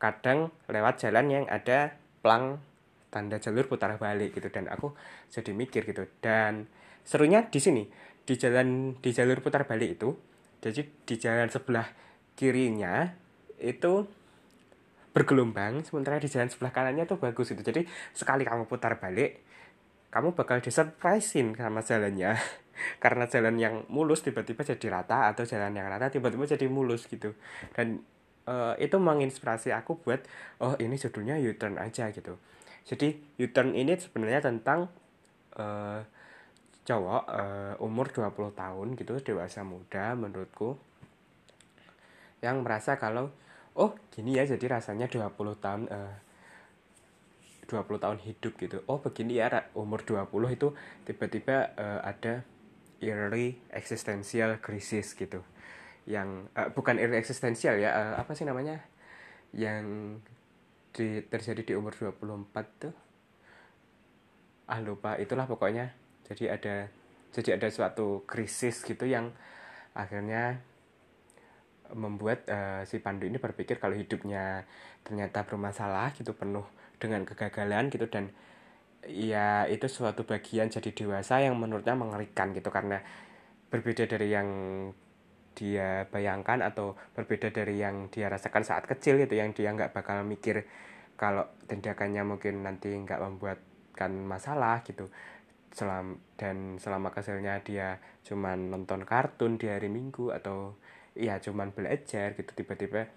kadang 0.00 0.52
lewat 0.68 1.00
jalan 1.00 1.26
yang 1.28 1.44
ada 1.48 1.96
plang 2.20 2.60
tanda 3.08 3.40
jalur 3.40 3.64
putar 3.64 3.96
balik 3.96 4.36
gitu 4.36 4.52
dan 4.52 4.68
aku 4.68 4.92
jadi 5.32 5.52
mikir 5.56 5.88
gitu 5.88 6.04
dan 6.20 6.68
serunya 7.06 7.48
di 7.48 7.60
sini 7.62 7.88
di 8.26 8.34
jalan 8.34 8.98
di 8.98 9.10
jalur 9.14 9.40
putar 9.40 9.64
balik 9.64 9.96
itu 9.96 10.12
jadi 10.60 10.82
di 10.84 11.14
jalan 11.16 11.48
sebelah 11.48 11.86
kirinya 12.36 13.14
itu 13.62 14.04
bergelombang 15.16 15.80
sementara 15.86 16.20
di 16.20 16.28
jalan 16.28 16.52
sebelah 16.52 16.74
kanannya 16.74 17.08
tuh 17.08 17.16
bagus 17.16 17.54
itu 17.54 17.64
jadi 17.64 17.88
sekali 18.12 18.44
kamu 18.44 18.68
putar 18.68 19.00
balik 19.00 19.40
kamu 20.12 20.36
bakal 20.36 20.60
disurprisein 20.60 21.56
sama 21.56 21.80
jalannya 21.80 22.36
karena 23.02 23.24
jalan 23.26 23.56
yang 23.56 23.74
mulus 23.92 24.22
tiba-tiba 24.22 24.62
jadi 24.62 24.86
rata 24.92 25.30
atau 25.30 25.44
jalan 25.44 25.72
yang 25.72 25.86
rata 25.86 26.12
tiba-tiba 26.12 26.44
jadi 26.46 26.66
mulus 26.68 27.06
gitu. 27.06 27.32
Dan 27.72 28.02
uh, 28.46 28.74
itu 28.78 28.96
menginspirasi 28.96 29.74
aku 29.74 30.00
buat 30.00 30.24
oh 30.62 30.78
ini 30.80 30.96
judulnya 30.96 31.36
U-turn 31.42 31.76
aja 31.76 32.08
gitu. 32.14 32.38
Jadi 32.86 33.18
U-turn 33.42 33.74
ini 33.74 33.98
sebenarnya 33.98 34.40
tentang 34.46 34.88
uh, 35.58 36.00
cowok 36.86 37.22
uh, 37.26 37.74
umur 37.82 38.14
20 38.14 38.54
tahun 38.54 38.86
gitu 38.94 39.18
dewasa 39.18 39.66
muda 39.66 40.14
menurutku 40.14 40.78
yang 42.38 42.62
merasa 42.62 42.94
kalau 42.94 43.34
oh 43.74 43.90
gini 44.14 44.38
ya 44.38 44.46
jadi 44.46 44.78
rasanya 44.78 45.10
20 45.10 45.34
tahun 45.58 45.82
uh, 45.90 46.14
20 47.66 47.98
tahun 47.98 48.18
hidup 48.22 48.52
gitu. 48.62 48.78
Oh 48.86 49.02
begini 49.02 49.42
ya 49.42 49.50
umur 49.74 50.06
20 50.06 50.30
itu 50.54 50.70
tiba-tiba 51.02 51.74
uh, 51.74 52.00
ada 52.06 52.46
early 53.04 53.60
existential 53.72 54.58
crisis 54.62 55.12
gitu. 55.12 55.42
Yang 56.06 56.48
uh, 56.54 56.70
bukan 56.72 56.96
early 56.96 57.18
existential 57.18 57.76
ya 57.76 57.90
uh, 57.92 58.14
apa 58.20 58.32
sih 58.32 58.46
namanya? 58.48 58.80
Yang 59.52 59.84
di, 60.96 61.20
terjadi 61.28 61.62
di 61.62 61.72
umur 61.76 61.92
24 61.92 62.82
tuh. 62.82 62.94
Ah 64.66 64.80
lupa 64.80 65.20
itulah 65.20 65.44
pokoknya. 65.44 65.92
Jadi 66.26 66.50
ada 66.50 66.90
jadi 67.30 67.60
ada 67.60 67.68
suatu 67.68 68.24
krisis 68.24 68.80
gitu 68.82 69.04
yang 69.04 69.30
akhirnya 69.92 70.60
membuat 71.94 72.48
uh, 72.50 72.82
si 72.82 72.98
Pandu 72.98 73.30
ini 73.30 73.38
berpikir 73.38 73.78
kalau 73.78 73.94
hidupnya 73.94 74.66
ternyata 75.06 75.46
bermasalah 75.46 76.10
gitu 76.18 76.34
penuh 76.34 76.66
dengan 76.98 77.22
kegagalan 77.22 77.92
gitu 77.92 78.10
dan 78.10 78.32
ya 79.04 79.68
itu 79.68 79.86
suatu 79.86 80.24
bagian 80.24 80.72
jadi 80.72 80.90
dewasa 80.94 81.44
yang 81.44 81.58
menurutnya 81.60 81.92
mengerikan 81.92 82.56
gitu 82.56 82.72
karena 82.72 83.04
berbeda 83.68 84.08
dari 84.08 84.28
yang 84.32 84.48
dia 85.56 86.04
bayangkan 86.12 86.60
atau 86.60 86.94
berbeda 87.16 87.48
dari 87.48 87.80
yang 87.80 88.12
dia 88.12 88.28
rasakan 88.28 88.62
saat 88.62 88.84
kecil 88.84 89.16
gitu 89.16 89.36
yang 89.40 89.56
dia 89.56 89.72
nggak 89.72 89.96
bakal 89.96 90.20
mikir 90.22 90.68
kalau 91.16 91.48
tindakannya 91.64 92.22
mungkin 92.28 92.60
nanti 92.60 92.92
nggak 92.92 93.20
membuatkan 93.24 94.12
masalah 94.28 94.84
gitu. 94.84 95.08
Selam 95.72 96.20
dan 96.40 96.80
selama 96.80 97.12
keselnya 97.12 97.60
dia 97.60 98.00
cuman 98.24 98.72
nonton 98.72 99.04
kartun 99.04 99.60
di 99.60 99.68
hari 99.68 99.88
minggu 99.92 100.32
atau 100.32 100.76
ya 101.16 101.40
cuman 101.40 101.72
belajar 101.72 102.36
gitu 102.36 102.52
tiba-tiba 102.52 103.08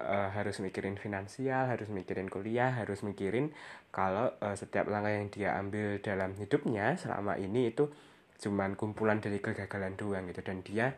uh, 0.00 0.32
harus 0.32 0.62
mikirin 0.62 0.96
finansial 0.96 1.68
harus 1.68 1.90
mikirin 1.92 2.30
kuliah 2.30 2.72
harus 2.72 3.04
mikirin 3.04 3.52
kalau 3.92 4.32
uh, 4.40 4.56
setiap 4.56 4.88
langkah 4.88 5.12
yang 5.12 5.28
dia 5.28 5.58
ambil 5.58 6.00
dalam 6.00 6.32
hidupnya 6.38 6.96
selama 6.96 7.36
ini 7.36 7.74
itu 7.74 7.90
cuman 8.40 8.78
kumpulan 8.78 9.20
dari 9.20 9.38
kegagalan 9.38 9.98
doang 9.98 10.28
gitu 10.30 10.40
dan 10.40 10.64
dia 10.64 10.96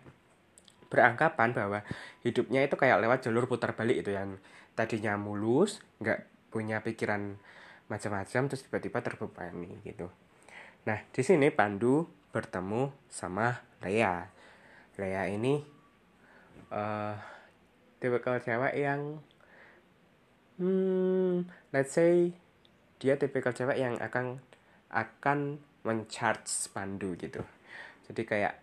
beranggapan 0.93 1.51
bahwa 1.51 1.83
hidupnya 2.23 2.63
itu 2.63 2.79
kayak 2.79 3.03
lewat 3.03 3.27
jalur 3.27 3.51
putar 3.51 3.75
balik 3.75 4.07
itu 4.07 4.15
yang 4.15 4.39
tadinya 4.79 5.19
mulus 5.19 5.83
nggak 5.99 6.51
punya 6.55 6.81
pikiran 6.85 7.35
macam-macam 7.91 8.49
terus 8.49 8.63
tiba-tiba 8.65 9.03
terbebani 9.03 9.83
gitu 9.83 10.09
Nah, 10.85 11.01
di 11.17 11.25
sini 11.25 11.49
Pandu 11.49 12.05
bertemu 12.29 12.93
sama 13.09 13.65
Lea. 13.81 14.29
Lea 15.01 15.23
ini 15.33 15.65
uh, 16.69 17.17
tipikal 18.05 18.37
cewek 18.37 18.77
yang 18.77 19.25
hmm, 20.61 21.49
let's 21.73 21.97
say 21.97 22.37
dia 23.01 23.17
tipikal 23.17 23.57
cewek 23.57 23.81
yang 23.81 23.97
akan 23.97 24.45
akan 24.93 25.57
mencharge 25.89 26.69
Pandu 26.69 27.17
gitu. 27.17 27.41
Jadi 28.05 28.23
kayak 28.29 28.61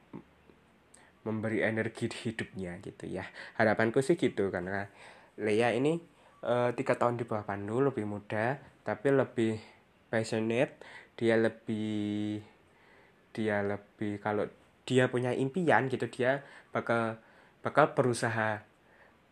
memberi 1.26 1.66
energi 1.66 2.06
di 2.06 2.18
hidupnya 2.30 2.78
gitu 2.86 3.10
ya. 3.10 3.26
Harapanku 3.58 4.06
sih 4.06 4.14
gitu 4.14 4.54
karena 4.54 4.86
Lea 5.42 5.74
ini 5.74 5.98
uh, 6.46 6.70
tiga 6.78 6.94
tahun 6.94 7.18
di 7.18 7.26
bawah 7.26 7.46
Pandu 7.46 7.82
lebih 7.82 8.06
muda 8.06 8.62
tapi 8.86 9.14
lebih 9.14 9.58
passionate 10.10 10.82
dia 11.18 11.38
lebih 11.38 12.42
dia 13.32 13.62
lebih 13.62 14.18
kalau 14.20 14.50
dia 14.84 15.08
punya 15.08 15.32
impian 15.32 15.88
gitu 15.88 16.10
dia 16.10 16.42
bakal 16.74 17.22
bakal 17.62 17.94
berusaha 17.94 18.66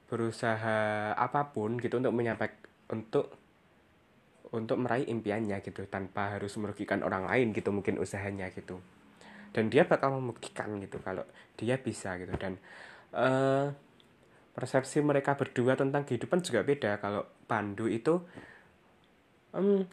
berusaha 0.10 1.14
apa 1.14 1.54
pun 1.54 1.78
gitu 1.78 2.02
untuk 2.02 2.18
menyampaikan 2.18 2.58
untuk 2.90 3.30
untuk 4.50 4.82
meraih 4.82 5.06
impiannya 5.06 5.62
gitu 5.62 5.86
tanpa 5.86 6.34
harus 6.34 6.58
merugikan 6.58 7.06
orang 7.06 7.30
lain 7.30 7.54
gitu 7.54 7.70
mungkin 7.70 8.02
usahanya 8.02 8.50
gitu. 8.50 8.82
Dan 9.54 9.70
dia 9.70 9.86
bakal 9.86 10.18
membuktikan 10.18 10.74
gitu 10.82 10.98
kalau 11.06 11.22
dia 11.54 11.78
bisa 11.78 12.18
gitu. 12.18 12.34
Dan 12.34 12.58
uh, 13.14 13.70
persepsi 14.58 15.06
mereka 15.06 15.38
berdua 15.38 15.78
tentang 15.78 16.02
kehidupan 16.02 16.42
juga 16.42 16.66
beda. 16.66 16.98
Kalau 16.98 17.30
Pandu 17.46 17.86
itu 17.86 18.26
um, 19.54 19.86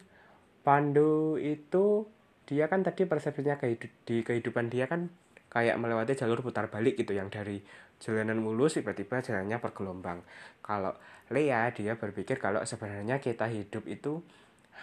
Pandu 0.65 1.37
itu 1.37 2.09
dia 2.49 2.65
kan 2.65 2.81
tadi 2.81 3.05
persepsinya 3.05 3.61
kehidup, 3.61 3.91
di 4.09 4.25
kehidupan 4.25 4.73
dia 4.73 4.89
kan 4.89 5.11
kayak 5.47 5.79
melewati 5.79 6.13
jalur 6.13 6.43
putar 6.43 6.67
balik 6.67 6.99
gitu 6.99 7.15
yang 7.15 7.31
dari 7.31 7.63
jalanan 7.97 8.37
mulus 8.37 8.77
tiba-tiba 8.77 9.23
jalannya 9.23 9.57
bergelombang. 9.57 10.21
Kalau 10.61 10.93
Lea 11.33 11.71
dia 11.75 11.99
berpikir 11.99 12.39
kalau 12.39 12.63
sebenarnya 12.63 13.19
kita 13.19 13.51
hidup 13.51 13.83
itu 13.89 14.23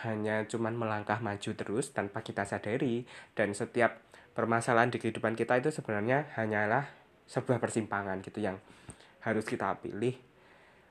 hanya 0.05 0.45
cuman 0.51 0.75
melangkah 0.75 1.23
maju 1.23 1.51
terus 1.55 1.95
tanpa 1.95 2.21
kita 2.21 2.43
sadari 2.43 3.07
dan 3.39 3.55
setiap 3.55 4.03
permasalahan 4.35 4.91
di 4.91 4.99
kehidupan 4.99 5.39
kita 5.39 5.63
itu 5.63 5.71
sebenarnya 5.71 6.35
hanyalah 6.35 6.91
sebuah 7.31 7.63
persimpangan 7.63 8.19
gitu 8.21 8.43
yang 8.43 8.59
harus 9.23 9.47
kita 9.47 9.79
pilih 9.81 10.13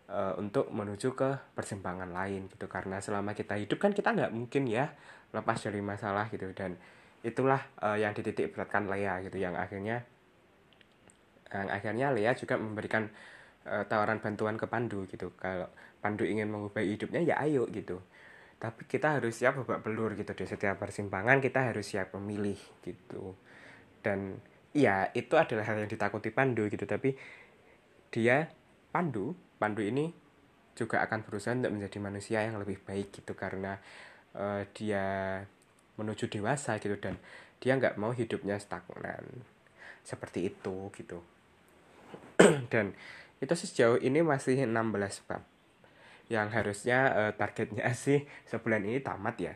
uh, 0.09 0.33
untuk 0.39 0.71
menuju 0.71 1.13
ke 1.13 1.29
persimpangan 1.53 2.09
lain 2.09 2.49
gitu 2.49 2.65
karena 2.65 3.03
selama 3.03 3.35
kita 3.37 3.59
hidup 3.59 3.77
kan 3.77 3.91
kita 3.91 4.15
nggak 4.15 4.31
mungkin 4.33 4.65
ya 4.65 4.89
lepas 5.35 5.59
dari 5.61 5.83
masalah 5.83 6.31
gitu 6.31 6.49
dan 6.55 6.79
itulah 7.23 7.63
uh, 7.79 7.95
yang 7.95 8.11
dititik 8.11 8.51
beratkan 8.51 8.85
Lea 8.91 9.23
gitu 9.23 9.39
yang 9.39 9.55
akhirnya 9.55 10.03
yang 11.53 11.69
akhirnya 11.71 12.11
Lea 12.11 12.35
juga 12.35 12.59
memberikan 12.59 13.07
uh, 13.69 13.83
tawaran 13.87 14.19
bantuan 14.19 14.59
ke 14.59 14.67
Pandu 14.67 15.07
gitu. 15.07 15.31
Kalau 15.39 15.69
Pandu 16.03 16.27
ingin 16.27 16.51
mengubah 16.51 16.83
hidupnya 16.83 17.23
ya 17.23 17.35
ayo 17.45 17.69
gitu. 17.71 18.03
Tapi 18.59 18.87
kita 18.87 19.19
harus 19.19 19.39
siap 19.39 19.59
babak 19.63 19.85
belur 19.85 20.17
gitu. 20.19 20.35
Di 20.35 20.43
setiap 20.43 20.81
persimpangan 20.81 21.39
kita 21.39 21.71
harus 21.71 21.87
siap 21.87 22.11
memilih 22.17 22.59
gitu. 22.83 23.37
Dan 24.03 24.41
ya 24.75 25.07
itu 25.13 25.37
adalah 25.39 25.63
hal 25.63 25.79
yang 25.85 25.91
ditakuti 25.91 26.33
Pandu 26.33 26.67
gitu. 26.67 26.83
Tapi 26.83 27.15
dia 28.11 28.49
Pandu 28.91 29.31
Pandu 29.61 29.79
ini 29.79 30.11
juga 30.73 31.05
akan 31.05 31.21
berusaha 31.21 31.53
untuk 31.53 31.71
menjadi 31.71 31.97
manusia 32.01 32.39
yang 32.43 32.57
lebih 32.59 32.81
baik 32.81 33.13
gitu. 33.13 33.37
Karena 33.37 33.77
uh, 34.35 34.65
dia 34.73 35.39
menuju 35.97 36.29
dewasa 36.29 36.81
gitu 36.81 36.97
dan 36.97 37.21
dia 37.63 37.77
nggak 37.79 37.95
mau 37.95 38.11
hidupnya 38.11 38.59
stagnan. 38.59 39.23
Seperti 40.03 40.51
itu 40.51 40.91
gitu. 40.97 41.23
Dan 42.71 42.91
itu 43.39 43.53
sejauh 43.55 43.99
ini 44.03 44.19
masih 44.19 44.67
16 44.67 45.27
bab 45.27 45.43
yang 46.31 46.47
harusnya 46.51 47.11
uh, 47.11 47.31
targetnya 47.35 47.87
sih 48.03 48.27
sebulan 48.47 48.83
ini 48.83 48.99
tamat 48.99 49.35
ya. 49.39 49.53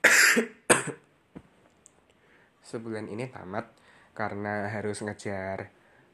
Sebulan 2.70 3.10
ini 3.10 3.26
tamat 3.26 3.66
karena 4.14 4.70
harus 4.70 5.02
ngejar 5.02 5.70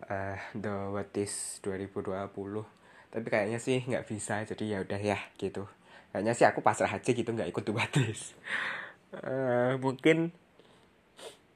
uh, 0.08 0.36
The 0.56 0.92
What 0.92 1.12
Is 1.20 1.60
2020 1.60 2.76
tapi 3.06 3.32
kayaknya 3.32 3.56
sih 3.56 3.80
nggak 3.80 4.04
bisa 4.08 4.44
jadi 4.44 4.76
ya 4.76 4.78
udah 4.84 5.00
ya 5.00 5.18
gitu. 5.40 5.64
Kayaknya 6.12 6.32
sih 6.32 6.44
aku 6.48 6.60
pasrah 6.64 6.92
aja 6.92 7.10
gitu 7.12 7.28
nggak 7.28 7.48
ikut 7.52 7.64
The 7.64 7.72
What 7.72 7.92
Is 7.96 8.32
uh, 9.14 9.78
mungkin 9.78 10.32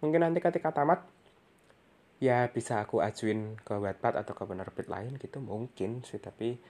mungkin 0.00 0.20
nanti 0.22 0.38
ketika 0.38 0.70
tamat 0.70 1.04
ya 2.20 2.52
bisa 2.52 2.84
aku 2.84 3.00
ajuin 3.00 3.56
ke 3.64 3.74
Wattpad 3.80 4.20
atau 4.20 4.36
ke 4.36 4.44
penerbit 4.44 4.86
lain 4.92 5.16
gitu 5.16 5.40
mungkin 5.40 6.04
sih 6.04 6.20
tapi 6.20 6.60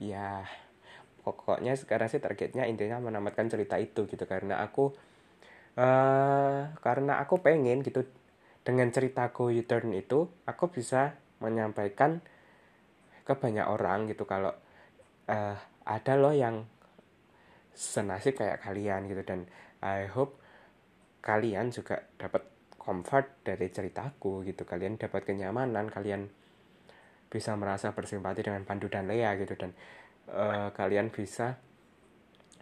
ya 0.00 0.44
pokoknya 1.20 1.76
sekarang 1.76 2.08
sih 2.08 2.22
targetnya 2.22 2.64
intinya 2.64 3.02
menamatkan 3.02 3.50
cerita 3.52 3.76
itu 3.76 4.08
gitu 4.08 4.24
karena 4.24 4.64
aku 4.64 4.94
uh, 5.76 6.72
karena 6.80 7.20
aku 7.20 7.44
pengen 7.44 7.84
gitu 7.84 8.08
dengan 8.64 8.88
ceritaku 8.90 9.52
U-turn 9.52 9.92
itu 9.92 10.26
aku 10.48 10.72
bisa 10.72 11.14
menyampaikan 11.44 12.24
ke 13.26 13.34
banyak 13.36 13.66
orang 13.68 14.08
gitu 14.08 14.24
kalau 14.24 14.54
uh, 15.28 15.56
ada 15.86 16.14
loh 16.16 16.32
yang 16.32 16.64
senasib 17.76 18.40
kayak 18.40 18.64
kalian 18.64 19.04
gitu 19.10 19.22
dan 19.26 19.44
I 19.82 20.08
hope 20.08 20.40
kalian 21.20 21.74
juga 21.74 22.06
dapat 22.16 22.46
comfort 22.78 23.42
dari 23.42 23.66
ceritaku 23.68 24.46
gitu. 24.46 24.62
Kalian 24.62 24.94
dapat 24.94 25.26
kenyamanan 25.26 25.90
kalian 25.90 26.30
bisa 27.26 27.58
merasa 27.58 27.90
bersimpati 27.90 28.46
dengan 28.46 28.62
Pandu 28.62 28.86
dan 28.86 29.10
Lea 29.10 29.34
gitu. 29.34 29.58
Dan 29.58 29.74
uh, 30.30 30.70
kalian 30.70 31.10
bisa 31.10 31.58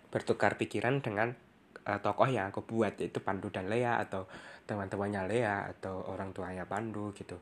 bertukar 0.08 0.56
pikiran 0.56 1.04
dengan 1.04 1.36
uh, 1.84 2.00
tokoh 2.00 2.30
yang 2.30 2.48
aku 2.48 2.64
buat 2.64 2.96
yaitu 2.96 3.20
Pandu 3.20 3.52
dan 3.52 3.68
Lea 3.68 4.00
atau 4.00 4.24
teman-temannya 4.64 5.22
Lea 5.28 5.68
atau 5.76 6.00
orang 6.08 6.32
tuanya 6.32 6.64
Pandu 6.64 7.12
gitu. 7.12 7.36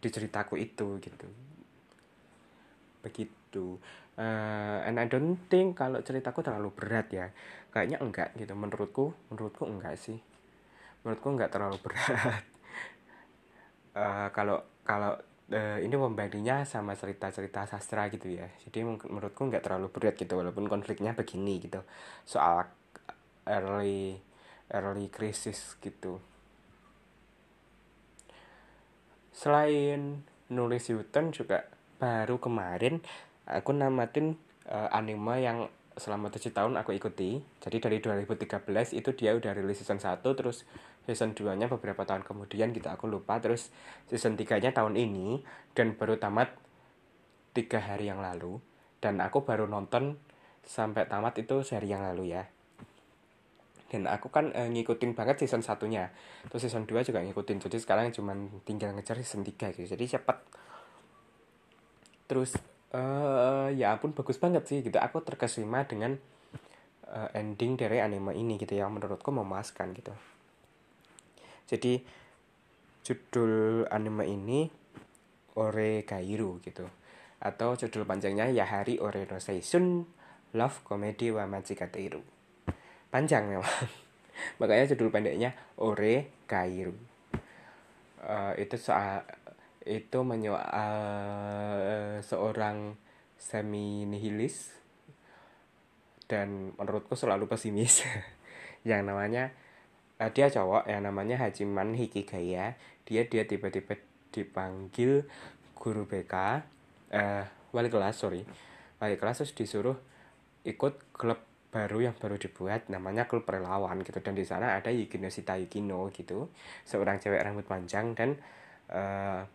Di 0.00 0.08
ceritaku 0.08 0.56
itu 0.56 0.96
gitu. 1.04 1.28
Begitu 3.04 3.76
uh, 4.16 4.78
and 4.84 4.96
I 4.96 5.06
don't 5.06 5.36
think 5.48 5.76
kalau 5.78 6.00
ceritaku 6.00 6.40
terlalu 6.44 6.72
berat 6.72 7.08
ya. 7.12 7.26
Kayaknya 7.70 7.98
enggak 8.00 8.28
gitu. 8.36 8.52
Menurutku 8.56 9.12
menurutku 9.28 9.64
enggak 9.68 9.96
sih. 10.00 10.18
Menurutku 11.04 11.28
nggak 11.36 11.52
terlalu 11.52 11.76
berat. 11.84 12.44
Uh, 13.96 14.28
kalau 14.32 14.60
kalau 14.84 15.16
uh, 15.52 15.78
ini 15.80 15.94
pembandingnya 15.96 16.64
sama 16.68 16.96
cerita-cerita 16.96 17.68
sastra 17.68 18.08
gitu 18.08 18.32
ya. 18.32 18.48
Jadi 18.64 18.84
menurutku 18.84 19.46
nggak 19.46 19.64
terlalu 19.64 19.92
berat 19.92 20.16
gitu. 20.16 20.36
Walaupun 20.40 20.68
konfliknya 20.68 21.12
begini 21.12 21.60
gitu. 21.60 21.80
Soal 22.24 22.64
early 23.46 24.18
early 24.72 25.06
crisis 25.12 25.78
gitu. 25.78 26.18
Selain 29.30 30.24
nulis 30.50 30.88
Yuton 30.88 31.30
juga 31.30 31.68
baru 32.00 32.40
kemarin 32.40 33.00
aku 33.46 33.70
namatin 33.70 34.34
uh, 34.66 34.90
anime 34.90 35.38
yang 35.38 35.58
selama 35.96 36.28
7 36.28 36.52
tahun 36.52 36.76
aku 36.76 36.92
ikuti. 36.92 37.40
Jadi 37.62 37.76
dari 37.80 37.98
2013 38.04 38.66
itu 38.92 39.10
dia 39.16 39.32
udah 39.32 39.56
rilis 39.56 39.80
season 39.80 39.96
1 39.96 40.20
terus 40.36 40.68
season 41.08 41.32
2 41.32 41.56
nya 41.56 41.72
beberapa 41.72 42.04
tahun 42.04 42.26
kemudian 42.26 42.76
gitu 42.76 42.86
aku 42.92 43.08
lupa. 43.08 43.40
Terus 43.40 43.72
season 44.10 44.36
3 44.36 44.60
nya 44.60 44.70
tahun 44.76 44.98
ini 44.98 45.40
dan 45.72 45.96
baru 45.96 46.20
tamat 46.20 46.52
tiga 47.56 47.80
hari 47.80 48.12
yang 48.12 48.20
lalu. 48.20 48.60
Dan 49.00 49.24
aku 49.24 49.46
baru 49.46 49.64
nonton 49.64 50.20
sampai 50.66 51.08
tamat 51.08 51.40
itu 51.40 51.64
sehari 51.64 51.88
yang 51.88 52.04
lalu 52.04 52.36
ya. 52.36 52.44
Dan 53.86 54.10
aku 54.10 54.28
kan 54.34 54.50
e, 54.50 54.66
ngikutin 54.66 55.14
banget 55.14 55.40
season 55.46 55.62
satunya. 55.62 56.12
Terus 56.52 56.68
season 56.68 56.84
2 56.84 57.08
juga 57.08 57.24
ngikutin. 57.24 57.56
Jadi 57.62 57.76
sekarang 57.80 58.12
cuma 58.12 58.36
tinggal 58.68 58.92
ngejar 58.92 59.16
season 59.22 59.46
3 59.46 59.72
gitu. 59.72 59.86
Jadi 59.88 60.04
cepat 60.18 60.44
terus 62.26 62.58
uh, 62.96 63.68
ya 63.76 63.92
ampun 63.92 64.16
bagus 64.16 64.40
banget 64.40 64.64
sih 64.64 64.80
gitu. 64.80 64.96
Aku 64.96 65.20
terkesima 65.20 65.84
dengan 65.84 66.16
uh, 67.12 67.28
ending 67.36 67.76
dari 67.76 68.00
anime 68.00 68.32
ini 68.32 68.56
gitu 68.56 68.72
yang 68.72 68.96
menurutku 68.96 69.28
memuaskan 69.28 69.92
gitu. 69.92 70.16
Jadi 71.68 72.00
judul 73.04 73.84
anime 73.92 74.24
ini 74.24 74.60
Ore 75.60 76.08
Kairu 76.08 76.64
gitu. 76.64 76.88
Atau 77.36 77.76
judul 77.76 78.08
panjangnya 78.08 78.48
Yahari 78.48 78.96
Ore 78.96 79.28
no 79.28 79.36
Seishun 79.36 80.08
Love 80.56 80.80
Comedy 80.88 81.28
wa 81.28 81.44
Machikateiru 81.44 82.36
panjang 83.16 83.48
memang. 83.48 83.64
Makanya 84.60 84.84
judul 84.92 85.08
pendeknya 85.08 85.56
Ore 85.80 86.44
Kairu 86.44 86.92
uh, 88.20 88.52
itu 88.60 88.76
soal 88.76 89.24
itu 89.86 90.18
menyoal 90.26 90.66
uh, 90.66 92.18
seorang 92.18 92.98
semi 93.38 94.02
nihilis 94.02 94.74
dan 96.26 96.74
menurutku 96.74 97.14
selalu 97.14 97.46
pesimis. 97.46 98.02
Yang 98.88 99.02
namanya 99.06 99.44
uh, 100.18 100.30
dia 100.34 100.50
cowok 100.50 100.90
yang 100.90 101.06
namanya 101.06 101.38
Hajiman 101.38 101.94
Hikigaya. 101.94 102.74
Dia 103.06 103.22
dia 103.30 103.46
tiba-tiba 103.46 103.98
dipanggil 104.34 105.26
guru 105.78 106.02
BK 106.06 106.34
uh, 106.34 106.54
eh, 107.14 107.44
wali 107.70 107.88
kelas 107.90 108.14
sorry. 108.18 108.42
Wali 108.98 109.14
kelas 109.14 109.42
terus 109.42 109.54
disuruh 109.54 109.96
ikut 110.66 111.14
klub 111.14 111.38
baru 111.70 112.10
yang 112.10 112.16
baru 112.16 112.38
dibuat 112.38 112.90
namanya 112.90 113.30
klub 113.30 113.46
relawan 113.46 114.02
gitu. 114.02 114.18
Dan 114.18 114.34
di 114.34 114.42
sana 114.42 114.74
ada 114.74 114.90
Yukino 114.90 115.30
Sita 115.30 115.54
Yukino 115.58 116.10
gitu 116.10 116.50
seorang 116.82 117.22
cewek 117.22 117.42
rambut 117.42 117.66
panjang 117.66 118.14
dan 118.18 118.38
uh, 118.90 119.46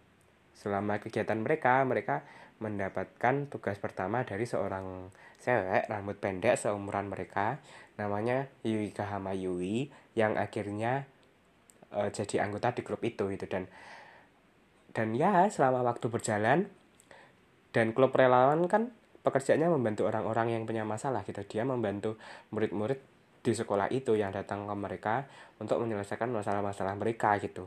Selama 0.62 1.02
kegiatan 1.02 1.42
mereka, 1.42 1.82
mereka 1.82 2.22
mendapatkan 2.62 3.50
tugas 3.50 3.82
pertama 3.82 4.22
dari 4.22 4.46
seorang 4.46 5.10
cewek 5.42 5.90
rambut 5.90 6.22
pendek 6.22 6.54
seumuran 6.54 7.10
mereka 7.10 7.58
namanya 7.98 8.46
Yui 8.62 8.94
Kahama 8.94 9.34
Yui 9.34 9.90
yang 10.14 10.38
akhirnya 10.38 11.10
uh, 11.90 12.14
jadi 12.14 12.46
anggota 12.46 12.78
di 12.78 12.86
klub 12.86 13.02
itu 13.02 13.26
gitu. 13.34 13.50
Dan 13.50 13.66
dan 14.94 15.18
ya 15.18 15.50
selama 15.50 15.82
waktu 15.82 16.06
berjalan 16.14 16.70
dan 17.74 17.98
klub 17.98 18.14
relawan 18.14 18.70
kan 18.70 18.94
pekerjaannya 19.26 19.74
membantu 19.74 20.06
orang-orang 20.06 20.54
yang 20.54 20.64
punya 20.70 20.86
masalah 20.86 21.26
gitu. 21.26 21.42
Dia 21.50 21.66
membantu 21.66 22.22
murid-murid 22.54 23.02
di 23.42 23.58
sekolah 23.58 23.90
itu 23.90 24.14
yang 24.14 24.30
datang 24.30 24.70
ke 24.70 24.76
mereka 24.78 25.26
untuk 25.58 25.82
menyelesaikan 25.82 26.30
masalah-masalah 26.30 26.94
mereka 26.94 27.34
gitu. 27.42 27.66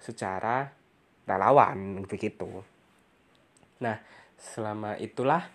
Secara 0.00 0.83
relawan 1.24 2.04
begitu. 2.04 2.64
Nah, 3.80 4.00
selama 4.36 4.96
itulah 5.00 5.48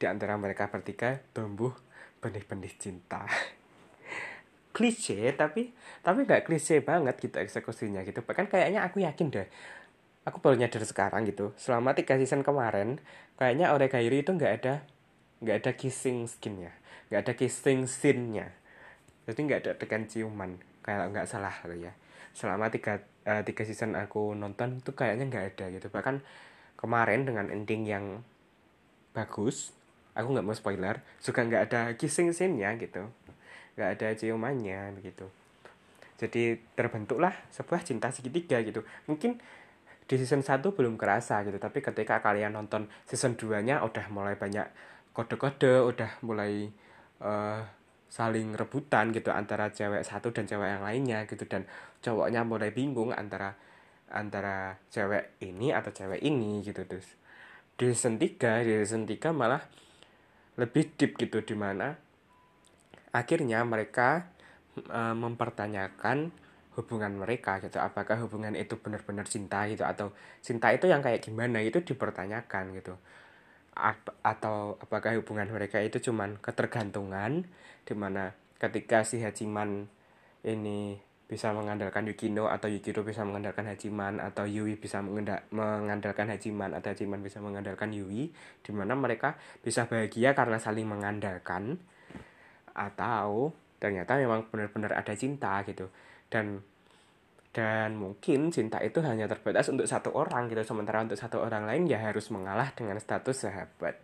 di 0.00 0.04
antara 0.08 0.34
mereka 0.34 0.66
bertiga 0.72 1.20
tumbuh 1.30 1.72
benih-benih 2.18 2.74
cinta. 2.80 3.24
klise 4.72 5.36
tapi 5.36 5.68
tapi 6.00 6.24
nggak 6.24 6.48
klise 6.48 6.80
banget 6.80 7.20
gitu 7.20 7.36
eksekusinya 7.38 8.02
gitu. 8.08 8.24
Bahkan 8.24 8.48
kayaknya 8.48 8.82
aku 8.82 9.04
yakin 9.04 9.28
deh. 9.28 9.48
Aku 10.24 10.38
baru 10.40 10.56
nyadar 10.56 10.82
sekarang 10.86 11.28
gitu. 11.28 11.52
Selama 11.58 11.92
tiga 11.98 12.14
season 12.14 12.46
kemarin, 12.46 13.02
kayaknya 13.36 13.74
Oregairi 13.74 14.22
itu 14.22 14.32
nggak 14.32 14.52
ada 14.62 14.74
nggak 15.42 15.56
ada 15.66 15.70
kissing 15.74 16.30
skinnya, 16.30 16.70
nggak 17.10 17.20
ada 17.26 17.32
kissing 17.34 17.84
scene-nya. 17.90 18.54
Jadi 19.26 19.38
nggak 19.42 19.60
ada 19.66 19.72
tekan 19.74 20.06
ciuman, 20.06 20.58
kayak 20.86 21.10
nggak 21.10 21.26
salah 21.26 21.54
ya. 21.74 21.92
Selama 22.32 22.68
tiga 22.72 23.00
uh, 23.28 23.42
tiga 23.44 23.62
season 23.64 23.96
aku 23.96 24.32
nonton 24.34 24.80
tuh 24.80 24.96
kayaknya 24.96 25.28
nggak 25.28 25.44
ada 25.56 25.64
gitu. 25.72 25.86
Bahkan 25.92 26.20
kemarin 26.76 27.28
dengan 27.28 27.48
ending 27.52 27.86
yang 27.86 28.04
bagus 29.12 29.76
aku 30.12 30.32
nggak 30.36 30.44
mau 30.44 30.56
spoiler 30.56 31.00
juga 31.20 31.40
nggak 31.44 31.62
ada 31.68 31.80
kissing 31.96 32.32
scene-nya 32.32 32.76
gitu. 32.80 33.08
Nggak 33.76 33.88
ada 33.96 34.08
ciumannya 34.16 34.96
begitu 34.96 35.28
jadi 36.22 36.54
terbentuklah 36.78 37.34
sebuah 37.50 37.82
cinta 37.82 38.14
segitiga 38.14 38.62
gitu. 38.62 38.86
Mungkin 39.10 39.42
di 40.06 40.14
season 40.14 40.46
1 40.46 40.62
belum 40.62 40.94
kerasa 40.94 41.42
gitu 41.42 41.58
tapi 41.58 41.82
ketika 41.82 42.22
kalian 42.22 42.54
nonton 42.54 42.86
season 43.10 43.34
2 43.34 43.64
nya 43.66 43.82
udah 43.82 44.06
mulai 44.12 44.38
banyak 44.38 44.66
kode-kode 45.10 45.88
udah 45.88 46.10
mulai 46.22 46.68
uh, 47.22 47.64
saling 48.12 48.52
rebutan 48.54 49.08
gitu 49.10 49.32
antara 49.32 49.72
cewek 49.72 50.04
satu 50.04 50.30
dan 50.30 50.46
cewek 50.46 50.68
yang 50.78 50.84
lainnya 50.86 51.18
gitu. 51.26 51.42
Dan 51.50 51.66
cowoknya 52.02 52.42
mulai 52.42 52.74
bingung 52.74 53.14
antara 53.14 53.54
antara 54.12 54.76
cewek 54.92 55.40
ini 55.40 55.72
atau 55.72 55.88
cewek 55.88 56.20
ini 56.20 56.60
gitu 56.60 56.84
terus 56.84 57.08
di 57.78 57.88
season 57.94 58.20
3 58.20 58.66
di 58.66 58.72
season 58.84 59.08
3 59.08 59.32
malah 59.32 59.62
lebih 60.60 60.92
deep 61.00 61.16
gitu 61.16 61.40
di 61.40 61.56
mana 61.56 61.96
akhirnya 63.16 63.64
mereka 63.64 64.28
uh, 64.92 65.16
mempertanyakan 65.16 66.32
hubungan 66.72 67.12
mereka 67.20 67.60
gitu 67.60 67.76
apakah 67.76 68.16
hubungan 68.24 68.56
itu 68.56 68.80
benar-benar 68.80 69.28
cinta 69.28 69.68
gitu 69.68 69.84
atau 69.84 70.16
cinta 70.40 70.72
itu 70.72 70.88
yang 70.88 71.04
kayak 71.04 71.20
gimana 71.20 71.60
itu 71.60 71.84
dipertanyakan 71.84 72.72
gitu. 72.80 72.96
Ap 73.72 74.16
atau 74.20 74.76
apakah 74.80 75.16
hubungan 75.16 75.48
mereka 75.48 75.80
itu 75.80 76.00
cuman 76.00 76.40
ketergantungan 76.40 77.44
di 77.84 77.94
mana 77.96 78.32
ketika 78.56 79.04
si 79.04 79.20
Hajiman 79.20 79.88
ini 80.44 80.96
bisa 81.32 81.48
mengandalkan 81.56 82.04
Yukino 82.04 82.52
atau 82.52 82.68
Yukino 82.68 83.00
bisa 83.00 83.24
mengandalkan 83.24 83.64
Hajiman 83.64 84.20
atau 84.20 84.44
Yui 84.44 84.76
bisa 84.76 85.00
mengandalkan 85.48 86.28
Hajiman 86.28 86.76
atau 86.76 86.92
Hajiman 86.92 87.24
bisa 87.24 87.40
mengandalkan 87.40 87.88
Yui 87.88 88.28
di 88.60 88.70
mana 88.76 88.92
mereka 88.92 89.40
bisa 89.64 89.88
bahagia 89.88 90.36
karena 90.36 90.60
saling 90.60 90.84
mengandalkan 90.84 91.80
atau 92.76 93.48
ternyata 93.80 94.20
memang 94.20 94.44
benar-benar 94.52 94.92
ada 94.92 95.16
cinta 95.16 95.64
gitu. 95.64 95.88
Dan 96.28 96.60
dan 97.56 97.96
mungkin 97.96 98.52
cinta 98.52 98.76
itu 98.84 99.00
hanya 99.00 99.24
terbatas 99.24 99.72
untuk 99.72 99.88
satu 99.88 100.12
orang 100.12 100.52
gitu 100.52 100.60
sementara 100.68 101.00
untuk 101.00 101.16
satu 101.16 101.40
orang 101.40 101.64
lain 101.64 101.88
ya 101.88 101.96
harus 102.12 102.28
mengalah 102.28 102.76
dengan 102.76 103.00
status 103.00 103.48
sahabat. 103.48 103.96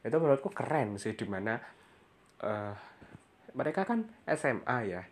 Itu 0.00 0.16
menurutku 0.16 0.48
keren 0.48 0.96
sih 0.96 1.12
di 1.12 1.28
mana 1.28 1.60
uh, 2.40 2.72
mereka 3.52 3.84
kan 3.84 4.08
SMA 4.24 4.78
ya 4.88 5.04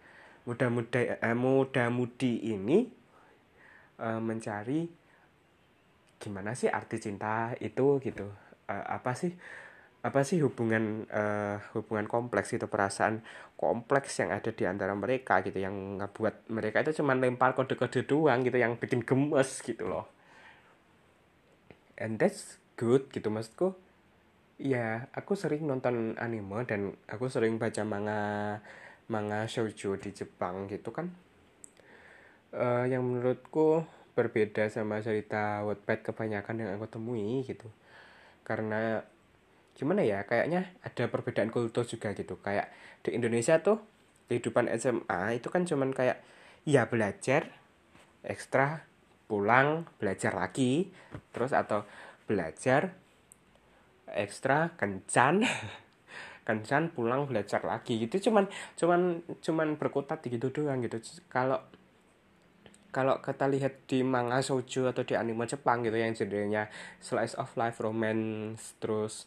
muda-muda 0.49 1.01
eh, 1.23 1.37
muda-mudi 1.37 2.51
ini 2.51 2.79
eh, 4.01 4.21
mencari 4.21 4.81
gimana 6.23 6.55
sih 6.55 6.71
arti 6.71 7.03
cinta 7.03 7.55
itu 7.59 7.99
gitu. 8.03 8.27
Eh, 8.71 8.85
apa 8.87 9.13
sih 9.19 9.35
apa 10.03 10.27
sih 10.27 10.43
hubungan 10.43 11.07
uh, 11.15 11.63
hubungan 11.79 12.11
kompleks 12.11 12.51
itu 12.51 12.67
perasaan 12.67 13.23
kompleks 13.55 14.19
yang 14.19 14.35
ada 14.35 14.51
di 14.51 14.67
antara 14.67 14.99
mereka 14.99 15.39
gitu 15.47 15.63
yang 15.63 16.03
ngebuat 16.03 16.51
mereka 16.51 16.83
itu 16.83 16.99
cuma 16.99 17.15
lempar 17.15 17.55
kode-kode 17.55 18.03
doang 18.03 18.43
gitu 18.43 18.59
yang 18.59 18.75
bikin 18.83 19.07
gemes 19.07 19.63
gitu 19.63 19.87
loh. 19.87 20.11
And 21.95 22.19
that's 22.19 22.59
good 22.75 23.15
gitu 23.15 23.31
maksudku. 23.31 23.79
Ya 24.59 25.07
aku 25.15 25.39
sering 25.39 25.71
nonton 25.71 26.19
anime 26.19 26.67
dan 26.67 26.99
aku 27.07 27.31
sering 27.31 27.63
baca 27.63 27.87
manga 27.87 28.23
manga 29.13 29.45
shoujo 29.45 30.01
di 30.01 30.17
Jepang 30.17 30.65
gitu 30.73 30.89
kan. 30.89 31.13
Uh, 32.53 32.89
yang 32.89 33.05
menurutku 33.05 33.85
berbeda 34.17 34.69
sama 34.73 35.05
cerita 35.05 35.65
Wattpad 35.69 36.13
kebanyakan 36.13 36.65
yang 36.65 36.71
aku 36.81 36.89
temui 36.89 37.45
gitu. 37.45 37.69
Karena 38.49 39.05
gimana 39.77 40.01
ya 40.01 40.25
kayaknya 40.25 40.73
ada 40.81 41.05
perbedaan 41.13 41.53
kultur 41.53 41.85
juga 41.85 42.17
gitu. 42.17 42.41
Kayak 42.41 42.73
di 43.05 43.13
Indonesia 43.13 43.61
tuh 43.61 43.81
kehidupan 44.33 44.73
SMA 44.81 45.37
itu 45.37 45.53
kan 45.53 45.69
cuman 45.69 45.93
kayak 45.93 46.25
ya 46.65 46.89
belajar 46.89 47.53
ekstra 48.25 48.87
pulang 49.27 49.89
belajar 49.99 50.37
lagi 50.37 50.93
terus 51.35 51.57
atau 51.57 51.89
belajar 52.29 52.95
ekstra 54.13 54.77
kencan 54.77 55.43
kencan 56.43 56.91
pulang 56.91 57.27
belajar 57.27 57.63
lagi 57.63 58.03
gitu. 58.03 58.31
Cuman 58.31 58.51
cuman 58.75 59.23
cuman 59.43 59.69
berkutat 59.79 60.23
gitu 60.27 60.51
doang 60.51 60.83
gitu. 60.83 60.99
Kalau 61.31 61.63
kalau 62.93 63.25
kita 63.25 63.49
lihat 63.49 63.89
di 63.89 64.05
manga 64.05 64.39
shoujo 64.45 64.93
atau 64.93 65.01
di 65.03 65.17
anime 65.17 65.49
Jepang 65.49 65.81
gitu 65.81 65.97
yang 65.97 66.13
jadinya 66.13 66.69
slice 67.01 67.33
of 67.41 67.49
life 67.57 67.81
romance 67.81 68.77
terus 68.77 69.25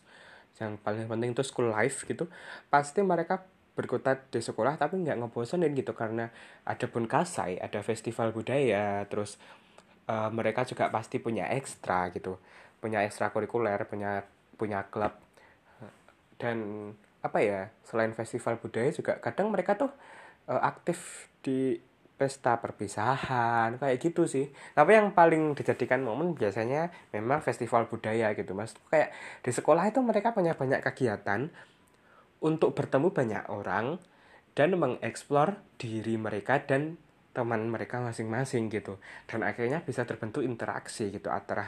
yang 0.62 0.78
paling 0.80 1.10
penting 1.10 1.34
itu 1.34 1.43
school 1.43 1.73
life 1.73 2.06
gitu 2.06 2.30
pasti 2.69 3.01
mereka 3.04 3.43
berkutat 3.75 4.32
di 4.32 4.39
sekolah 4.39 4.80
tapi 4.80 5.01
nggak 5.01 5.17
ngebosenin 5.19 5.73
gitu. 5.75 5.91
Karena 5.97 6.30
ada 6.63 6.86
pun 6.88 7.10
kasai 7.10 7.58
ada 7.60 7.82
festival 7.82 8.32
budaya 8.32 9.04
terus 9.10 9.36
uh, 10.08 10.30
mereka 10.32 10.63
juga 10.63 10.88
pasti 10.93 11.17
punya 11.19 11.49
ekstra 11.51 12.13
gitu. 12.13 12.38
Punya 12.80 13.01
ekstra 13.04 13.34
kurikuler 13.34 13.82
punya 13.89 14.23
punya 14.56 14.86
klub. 14.88 15.12
Dan 16.38 16.91
apa 17.25 17.41
ya 17.41 17.73
selain 17.81 18.13
festival 18.13 18.61
budaya 18.61 18.93
juga 18.93 19.17
kadang 19.17 19.49
mereka 19.49 19.73
tuh 19.73 19.89
uh, 20.45 20.61
aktif 20.61 21.29
di 21.41 21.81
pesta 22.15 22.55
perpisahan 22.63 23.75
kayak 23.75 23.99
gitu 23.99 24.23
sih. 24.23 24.47
Tapi 24.71 24.95
yang 24.95 25.11
paling 25.11 25.51
dijadikan 25.51 25.99
momen 25.99 26.31
biasanya 26.31 26.88
memang 27.11 27.43
festival 27.43 27.91
budaya 27.91 28.31
gitu 28.31 28.55
mas. 28.55 28.71
Kayak 28.88 29.11
di 29.43 29.51
sekolah 29.51 29.91
itu 29.91 29.99
mereka 29.99 30.31
punya 30.31 30.55
banyak 30.55 30.79
kegiatan 30.79 31.51
untuk 32.39 32.71
bertemu 32.71 33.11
banyak 33.11 33.43
orang 33.51 33.99
dan 34.55 34.79
mengeksplor 34.79 35.59
diri 35.75 36.15
mereka 36.15 36.63
dan 36.63 36.95
teman 37.35 37.67
mereka 37.67 37.99
masing-masing 37.99 38.71
gitu. 38.71 38.95
Dan 39.27 39.43
akhirnya 39.43 39.83
bisa 39.83 40.07
terbentuk 40.07 40.39
interaksi 40.47 41.11
gitu 41.11 41.27
antara 41.27 41.67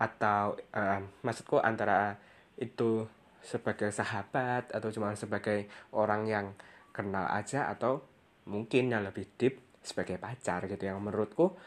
atau 0.00 0.56
uh, 0.72 0.98
maksudku 1.20 1.60
antara 1.60 2.16
itu 2.56 3.04
sebagai 3.42 3.90
sahabat 3.90 4.70
atau 4.70 4.88
cuma 4.94 5.12
sebagai 5.18 5.66
orang 5.90 6.30
yang 6.30 6.46
kenal 6.94 7.26
aja 7.26 7.66
atau 7.68 8.00
mungkin 8.46 8.90
yang 8.90 9.02
lebih 9.02 9.26
deep 9.34 9.58
sebagai 9.82 10.16
pacar 10.16 10.70
gitu 10.70 10.86
yang 10.86 11.02
menurutku 11.02 11.58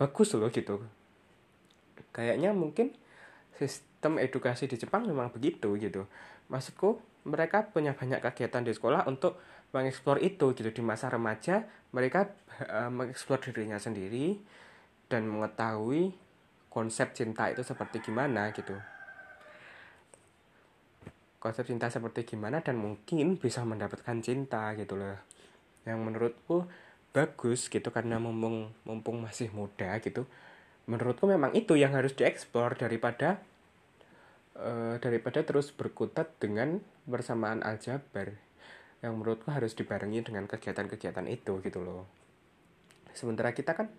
bagus 0.00 0.32
loh 0.34 0.48
gitu. 0.48 0.80
Kayaknya 2.10 2.56
mungkin 2.56 2.96
sistem 3.54 4.16
edukasi 4.16 4.64
di 4.66 4.80
Jepang 4.80 5.04
memang 5.04 5.28
begitu 5.30 5.76
gitu. 5.76 6.08
Maksudku 6.48 6.98
mereka 7.28 7.68
punya 7.68 7.92
banyak 7.92 8.24
kegiatan 8.24 8.64
di 8.64 8.72
sekolah 8.72 9.04
untuk 9.04 9.36
mengeksplor 9.76 10.24
itu 10.24 10.56
gitu. 10.56 10.72
Di 10.72 10.82
masa 10.82 11.12
remaja 11.12 11.68
mereka 11.92 12.32
uh, 12.64 12.88
mengeksplor 12.88 13.44
dirinya 13.44 13.76
sendiri 13.76 14.40
dan 15.12 15.28
mengetahui 15.28 16.16
konsep 16.72 17.12
cinta 17.14 17.52
itu 17.52 17.62
seperti 17.62 18.02
gimana 18.02 18.50
gitu 18.50 18.74
konsep 21.44 21.68
cinta 21.68 21.92
seperti 21.92 22.24
gimana 22.24 22.64
dan 22.64 22.80
mungkin 22.80 23.36
bisa 23.36 23.60
mendapatkan 23.68 24.16
cinta 24.24 24.72
gitu 24.80 24.96
loh. 24.96 25.20
Yang 25.84 25.98
menurutku 26.00 26.64
bagus 27.12 27.68
gitu 27.68 27.92
karena 27.92 28.16
mumpung 28.16 28.72
mumpung 28.88 29.20
masih 29.20 29.52
muda 29.52 30.00
gitu. 30.00 30.24
Menurutku 30.88 31.28
memang 31.28 31.52
itu 31.52 31.76
yang 31.76 31.92
harus 31.92 32.16
dieksplor 32.16 32.80
daripada 32.80 33.44
uh, 34.56 34.96
daripada 35.04 35.44
terus 35.44 35.68
berkutat 35.68 36.32
dengan 36.40 36.80
bersamaan 37.04 37.60
aljabar. 37.60 38.32
Yang 39.04 39.12
menurutku 39.12 39.52
harus 39.52 39.76
dibarengi 39.76 40.24
dengan 40.24 40.48
kegiatan-kegiatan 40.48 41.28
itu 41.28 41.60
gitu 41.60 41.84
loh. 41.84 42.08
Sementara 43.12 43.52
kita 43.52 43.76
kan 43.76 43.92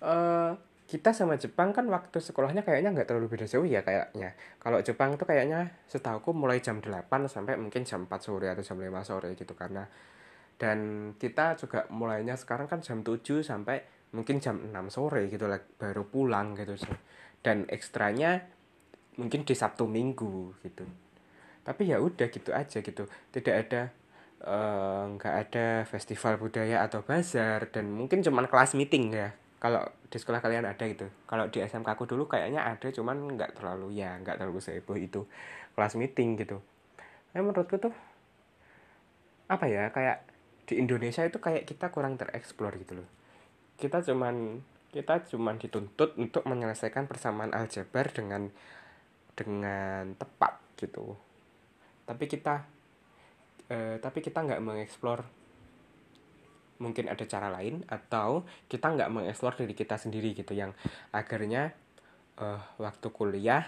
uh, 0.00 0.56
kita 0.84 1.16
sama 1.16 1.40
Jepang 1.40 1.72
kan 1.72 1.88
waktu 1.88 2.20
sekolahnya 2.20 2.60
kayaknya 2.60 2.92
nggak 2.92 3.08
terlalu 3.08 3.32
beda 3.32 3.48
jauh 3.48 3.64
ya 3.64 3.80
kayaknya. 3.80 4.36
Kalau 4.60 4.78
Jepang 4.84 5.16
tuh 5.16 5.24
kayaknya 5.24 5.72
setahuku 5.88 6.36
mulai 6.36 6.60
jam 6.60 6.84
8 6.84 7.08
sampai 7.24 7.56
mungkin 7.56 7.88
jam 7.88 8.04
4 8.04 8.12
sore 8.20 8.52
atau 8.52 8.60
jam 8.60 8.76
5 8.76 8.92
sore 9.00 9.32
gitu 9.32 9.56
karena 9.56 9.88
dan 10.60 11.10
kita 11.16 11.56
juga 11.56 11.88
mulainya 11.88 12.36
sekarang 12.36 12.68
kan 12.68 12.84
jam 12.84 13.00
7 13.00 13.40
sampai 13.40 13.80
mungkin 14.12 14.38
jam 14.44 14.60
6 14.60 14.76
sore 14.92 15.26
gitu 15.32 15.48
lah 15.48 15.58
baru 15.80 16.04
pulang 16.04 16.52
gitu 16.52 16.76
sih. 16.76 16.94
Dan 17.40 17.64
ekstranya 17.72 18.44
mungkin 19.16 19.48
di 19.48 19.56
Sabtu 19.56 19.88
Minggu 19.88 20.52
gitu. 20.60 20.84
Tapi 21.64 21.88
ya 21.88 21.96
udah 21.96 22.28
gitu 22.28 22.52
aja 22.52 22.84
gitu. 22.84 23.08
Tidak 23.32 23.54
ada 23.56 23.88
eh, 24.44 25.02
nggak 25.16 25.34
uh, 25.34 25.42
ada 25.48 25.66
festival 25.88 26.36
budaya 26.36 26.84
atau 26.84 27.00
bazar 27.00 27.72
dan 27.72 27.88
mungkin 27.88 28.20
cuman 28.20 28.52
kelas 28.52 28.76
meeting 28.76 29.16
ya 29.16 29.32
kalau 29.64 29.80
di 30.12 30.20
sekolah 30.20 30.44
kalian 30.44 30.68
ada 30.68 30.84
gitu. 30.84 31.08
Kalau 31.24 31.48
di 31.48 31.64
SMK 31.64 31.96
aku 31.96 32.04
dulu 32.04 32.28
kayaknya 32.28 32.68
ada 32.68 32.84
cuman 32.84 33.32
nggak 33.32 33.56
terlalu 33.56 33.96
ya 33.96 34.12
nggak 34.20 34.36
terlalu 34.36 34.60
seheboh 34.60 34.92
itu 35.00 35.24
kelas 35.72 35.96
meeting 35.96 36.36
gitu. 36.36 36.60
Nah, 37.32 37.40
menurutku 37.40 37.80
tuh 37.80 37.96
apa 39.48 39.64
ya 39.64 39.88
kayak 39.88 40.20
di 40.68 40.76
Indonesia 40.76 41.24
itu 41.24 41.40
kayak 41.40 41.64
kita 41.64 41.88
kurang 41.88 42.20
tereksplor 42.20 42.76
gitu 42.76 43.00
loh. 43.00 43.08
Kita 43.80 44.04
cuman 44.04 44.60
kita 44.92 45.24
cuman 45.32 45.56
dituntut 45.56 46.12
untuk 46.20 46.44
menyelesaikan 46.44 47.08
persamaan 47.08 47.56
aljabar 47.56 48.12
dengan 48.12 48.52
dengan 49.32 50.12
tepat 50.12 50.60
gitu. 50.76 51.16
Tapi 52.04 52.24
kita 52.28 52.68
eh, 53.72 53.96
tapi 53.96 54.20
kita 54.20 54.44
nggak 54.44 54.60
mengeksplor 54.60 55.24
mungkin 56.82 57.06
ada 57.06 57.22
cara 57.24 57.48
lain 57.50 57.86
atau 57.86 58.42
kita 58.66 58.90
nggak 58.94 59.10
mengeksplor 59.10 59.54
diri 59.58 59.74
kita 59.78 59.94
sendiri 59.94 60.34
gitu 60.34 60.52
yang 60.54 60.74
akhirnya 61.14 61.74
uh, 62.38 62.60
waktu 62.82 63.08
kuliah 63.14 63.64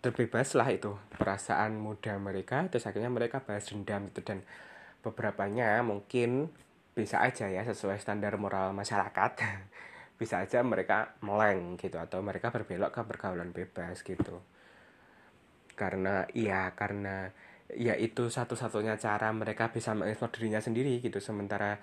terbebas 0.00 0.56
lah 0.56 0.68
itu 0.72 0.96
perasaan 1.20 1.76
muda 1.76 2.16
mereka 2.16 2.64
terus 2.72 2.88
akhirnya 2.88 3.12
mereka 3.12 3.44
bahas 3.44 3.68
dendam 3.68 4.08
gitu. 4.08 4.24
Dan 4.24 4.40
beberapanya 5.04 5.80
mungkin 5.84 6.48
bisa 6.96 7.22
aja 7.22 7.48
ya 7.48 7.62
sesuai 7.64 8.00
standar 8.00 8.36
moral 8.36 8.72
masyarakat 8.76 9.32
bisa 10.20 10.44
aja 10.44 10.60
mereka 10.60 11.16
meleng 11.24 11.80
gitu 11.80 11.96
atau 11.96 12.20
mereka 12.20 12.52
berbelok 12.52 12.92
ke 12.92 13.02
pergaulan 13.04 13.52
bebas 13.52 14.00
gitu. 14.04 14.40
Karena 15.76 16.28
iya 16.36 16.72
karena 16.76 17.32
ya 17.76 17.94
itu 17.94 18.30
satu-satunya 18.30 18.98
cara 18.98 19.30
mereka 19.34 19.70
bisa 19.70 19.94
mengeksplor 19.94 20.30
dirinya 20.34 20.60
sendiri 20.62 20.98
gitu. 21.02 21.18
Sementara 21.18 21.78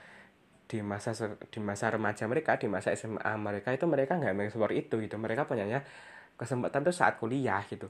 di 0.67 0.83
masa 0.83 1.15
di 1.47 1.59
masa 1.63 1.87
remaja 1.87 2.27
mereka 2.27 2.59
di 2.59 2.67
masa 2.67 2.91
SMA 2.91 3.31
mereka 3.39 3.71
itu 3.71 3.87
mereka 3.87 4.19
nggak 4.19 4.35
mengeksplor 4.35 4.71
itu 4.75 4.95
gitu. 4.99 5.15
Mereka 5.15 5.47
punyanya 5.47 5.83
kesempatan 6.35 6.83
tuh 6.87 6.95
saat 6.95 7.19
kuliah 7.19 7.63
gitu. 7.67 7.87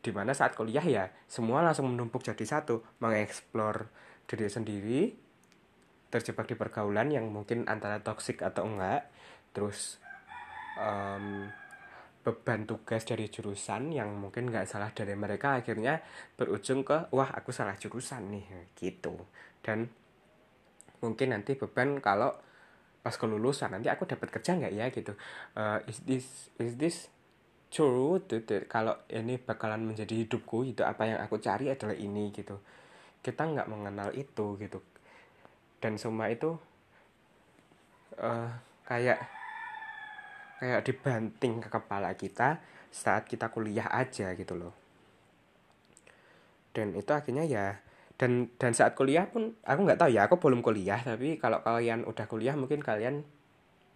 Di 0.00 0.10
mana 0.10 0.32
saat 0.32 0.56
kuliah 0.56 0.84
ya 0.84 1.04
semua 1.28 1.60
langsung 1.60 1.92
menumpuk 1.92 2.24
jadi 2.24 2.44
satu 2.44 2.80
mengeksplor 3.00 3.88
diri 4.30 4.48
sendiri 4.48 5.00
terjebak 6.10 6.50
di 6.50 6.58
pergaulan 6.58 7.10
yang 7.10 7.30
mungkin 7.30 7.70
antara 7.70 8.02
toksik 8.02 8.42
atau 8.42 8.66
enggak 8.66 9.06
terus 9.54 9.98
um, 10.78 11.46
beban 12.20 12.68
tugas 12.68 13.08
dari 13.08 13.32
jurusan 13.32 13.96
yang 13.96 14.12
mungkin 14.12 14.52
nggak 14.52 14.68
salah 14.68 14.92
dari 14.92 15.16
mereka 15.16 15.56
akhirnya 15.56 16.04
berujung 16.36 16.84
ke 16.84 17.08
wah 17.16 17.32
aku 17.32 17.48
salah 17.48 17.80
jurusan 17.80 18.28
nih 18.28 18.44
gitu. 18.76 19.16
Dan 19.64 19.88
mungkin 21.00 21.32
nanti 21.32 21.56
beban 21.56 21.96
kalau 22.04 22.36
pas 23.00 23.16
kelulusan 23.16 23.72
nanti 23.72 23.88
aku 23.88 24.04
dapat 24.04 24.28
kerja 24.28 24.52
nggak 24.60 24.72
ya? 24.76 24.86
gitu. 24.92 25.16
Uh, 25.56 25.80
is 25.88 26.04
this 26.04 26.52
is 26.60 26.76
this 26.76 27.08
true? 27.72 28.20
Gitu 28.28 28.68
kalau 28.68 29.00
ini 29.08 29.40
bakalan 29.40 29.88
menjadi 29.88 30.20
hidupku 30.20 30.68
itu 30.68 30.84
apa 30.84 31.08
yang 31.08 31.18
aku 31.24 31.40
cari 31.40 31.72
adalah 31.72 31.96
ini 31.96 32.28
gitu. 32.36 32.60
Kita 33.24 33.48
nggak 33.48 33.68
mengenal 33.72 34.12
itu 34.12 34.60
gitu. 34.60 34.84
Dan 35.80 35.96
semua 35.96 36.28
itu 36.28 36.52
uh, 38.20 38.52
kayak 38.84 39.39
kayak 40.60 40.84
dibanting 40.84 41.64
ke 41.64 41.72
kepala 41.72 42.12
kita 42.12 42.60
saat 42.92 43.24
kita 43.24 43.48
kuliah 43.48 43.88
aja 43.88 44.36
gitu 44.36 44.60
loh. 44.60 44.76
Dan 46.76 46.92
itu 46.92 47.08
akhirnya 47.16 47.48
ya 47.48 47.80
dan 48.20 48.52
dan 48.60 48.76
saat 48.76 48.92
kuliah 48.92 49.24
pun 49.24 49.56
aku 49.64 49.80
nggak 49.88 49.96
tahu 49.96 50.12
ya 50.12 50.28
aku 50.28 50.36
belum 50.36 50.60
kuliah 50.60 51.00
tapi 51.00 51.40
kalau 51.40 51.64
kalian 51.64 52.04
udah 52.04 52.28
kuliah 52.28 52.52
mungkin 52.52 52.84
kalian 52.84 53.24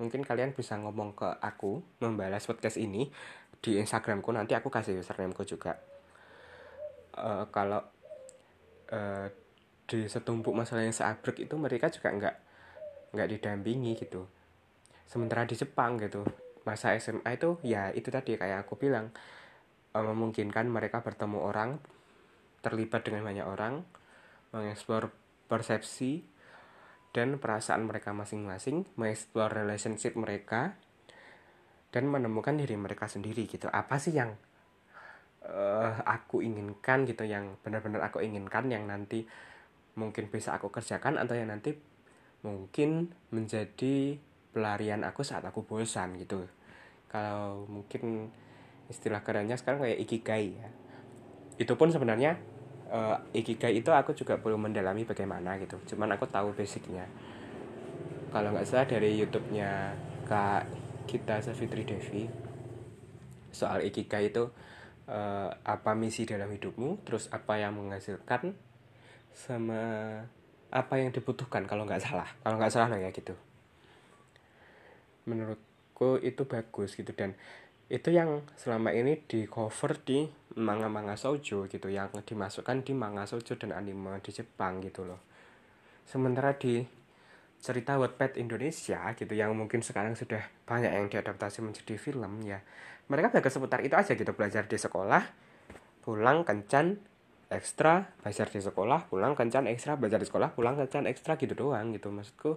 mungkin 0.00 0.24
kalian 0.24 0.56
bisa 0.56 0.80
ngomong 0.80 1.12
ke 1.12 1.28
aku 1.44 1.84
membalas 2.00 2.48
podcast 2.48 2.80
ini 2.80 3.12
di 3.60 3.76
Instagramku 3.76 4.32
nanti 4.32 4.56
aku 4.56 4.72
kasih 4.72 5.04
usernameku 5.04 5.44
juga. 5.44 5.76
Uh, 7.14 7.46
kalau 7.52 7.84
uh, 8.90 9.28
di 9.84 10.08
setumpuk 10.08 10.56
masalah 10.56 10.82
yang 10.82 10.96
seabrek 10.96 11.44
itu 11.44 11.54
mereka 11.60 11.92
juga 11.92 12.08
nggak 12.10 12.36
nggak 13.12 13.28
didampingi 13.36 13.92
gitu. 14.00 14.24
Sementara 15.04 15.44
di 15.44 15.54
Jepang 15.54 16.00
gitu 16.00 16.24
masa 16.64 16.96
SMA 16.96 17.36
itu 17.36 17.60
ya 17.64 17.92
itu 17.92 18.08
tadi 18.08 18.36
kayak 18.36 18.64
aku 18.68 18.80
bilang 18.80 19.12
uh, 19.92 20.04
memungkinkan 20.04 20.68
mereka 20.68 21.00
bertemu 21.00 21.38
orang 21.40 21.80
terlibat 22.64 23.04
dengan 23.04 23.24
banyak 23.24 23.46
orang 23.46 23.84
mengeksplor 24.56 25.12
persepsi 25.46 26.24
dan 27.14 27.38
perasaan 27.38 27.86
mereka 27.86 28.10
masing-masing 28.10 28.88
mengeksplor 28.98 29.52
relationship 29.52 30.18
mereka 30.18 30.74
dan 31.94 32.10
menemukan 32.10 32.58
diri 32.58 32.74
mereka 32.74 33.06
sendiri 33.06 33.46
gitu. 33.46 33.70
Apa 33.70 34.02
sih 34.02 34.18
yang 34.18 34.34
uh, 35.46 35.94
aku 36.02 36.42
inginkan 36.42 37.06
gitu 37.06 37.22
yang 37.22 37.54
benar-benar 37.62 38.02
aku 38.10 38.18
inginkan 38.18 38.66
yang 38.66 38.90
nanti 38.90 39.22
mungkin 39.94 40.26
bisa 40.26 40.58
aku 40.58 40.74
kerjakan 40.74 41.22
atau 41.22 41.38
yang 41.38 41.54
nanti 41.54 41.78
mungkin 42.42 43.14
menjadi 43.30 44.18
pelarian 44.54 45.02
aku 45.02 45.26
saat 45.26 45.42
aku 45.42 45.66
bosan 45.66 46.14
gitu. 46.22 46.46
Kalau 47.10 47.66
mungkin 47.66 48.30
istilah 48.86 49.26
kerennya 49.26 49.58
sekarang 49.58 49.82
kayak 49.82 49.98
ikigai 50.06 50.54
ya. 50.54 50.68
Itu 51.58 51.74
pun 51.74 51.90
sebenarnya 51.90 52.38
uh, 52.86 53.18
ikigai 53.34 53.74
itu 53.74 53.90
aku 53.90 54.14
juga 54.14 54.38
belum 54.38 54.70
mendalami 54.70 55.02
bagaimana 55.02 55.58
gitu. 55.58 55.74
Cuman 55.90 56.14
aku 56.14 56.30
tahu 56.30 56.54
basicnya. 56.54 57.10
Kalau 58.30 58.54
nggak 58.54 58.66
salah 58.66 58.86
dari 58.86 59.18
YouTube-nya 59.18 59.94
kak 60.26 60.70
kita 61.10 61.42
Savitri 61.42 61.82
Devi 61.82 62.26
soal 63.54 63.86
ikigai 63.86 64.34
itu 64.34 64.50
uh, 65.06 65.50
apa 65.62 65.94
misi 65.94 66.26
dalam 66.26 66.50
hidupmu 66.50 67.06
terus 67.06 67.30
apa 67.30 67.58
yang 67.58 67.78
menghasilkan 67.78 68.54
sama 69.30 69.82
apa 70.74 70.94
yang 70.98 71.14
dibutuhkan 71.14 71.66
kalau 71.66 71.86
nggak 71.86 72.02
salah. 72.02 72.26
Kalau 72.42 72.58
nggak 72.58 72.74
salah 72.74 72.90
lah 72.90 72.98
ya 72.98 73.14
gitu 73.14 73.34
menurutku 75.24 76.20
itu 76.20 76.44
bagus 76.48 76.96
gitu. 76.96 77.12
Dan 77.12 77.36
itu 77.92 78.08
yang 78.10 78.40
selama 78.56 78.96
ini 78.96 79.20
di 79.28 79.44
cover 79.44 80.00
di 80.00 80.24
manga-manga 80.56 81.18
shoujo 81.18 81.68
gitu 81.68 81.92
yang 81.92 82.08
dimasukkan 82.12 82.80
di 82.80 82.96
manga 82.96 83.28
shoujo 83.28 83.60
dan 83.60 83.76
anime 83.76 84.20
di 84.24 84.32
Jepang 84.32 84.80
gitu 84.80 85.04
loh. 85.04 85.20
Sementara 86.08 86.56
di 86.56 86.84
cerita 87.60 87.96
Wattpad 87.96 88.36
Indonesia 88.36 89.00
gitu 89.16 89.32
yang 89.32 89.56
mungkin 89.56 89.80
sekarang 89.80 90.12
sudah 90.12 90.44
banyak 90.68 90.92
yang 90.92 91.08
diadaptasi 91.08 91.64
menjadi 91.64 91.96
film 91.96 92.44
ya 92.44 92.60
mereka 93.08 93.28
belajar 93.28 93.52
seputar 93.52 93.84
itu 93.84 93.94
aja 93.96 94.12
gitu. 94.16 94.32
Belajar 94.32 94.64
di 94.64 94.80
sekolah 94.80 95.22
pulang 96.00 96.44
kencan 96.44 96.96
ekstra. 97.52 98.08
Belajar 98.24 98.48
di 98.48 98.60
sekolah 98.64 99.12
pulang 99.12 99.36
kencan 99.36 99.68
ekstra. 99.68 100.00
Belajar 100.00 100.20
di 100.20 100.28
sekolah 100.28 100.56
pulang 100.56 100.80
kencan 100.80 101.04
ekstra 101.04 101.36
gitu 101.36 101.52
doang 101.52 101.92
gitu 101.92 102.08
maksudku 102.08 102.56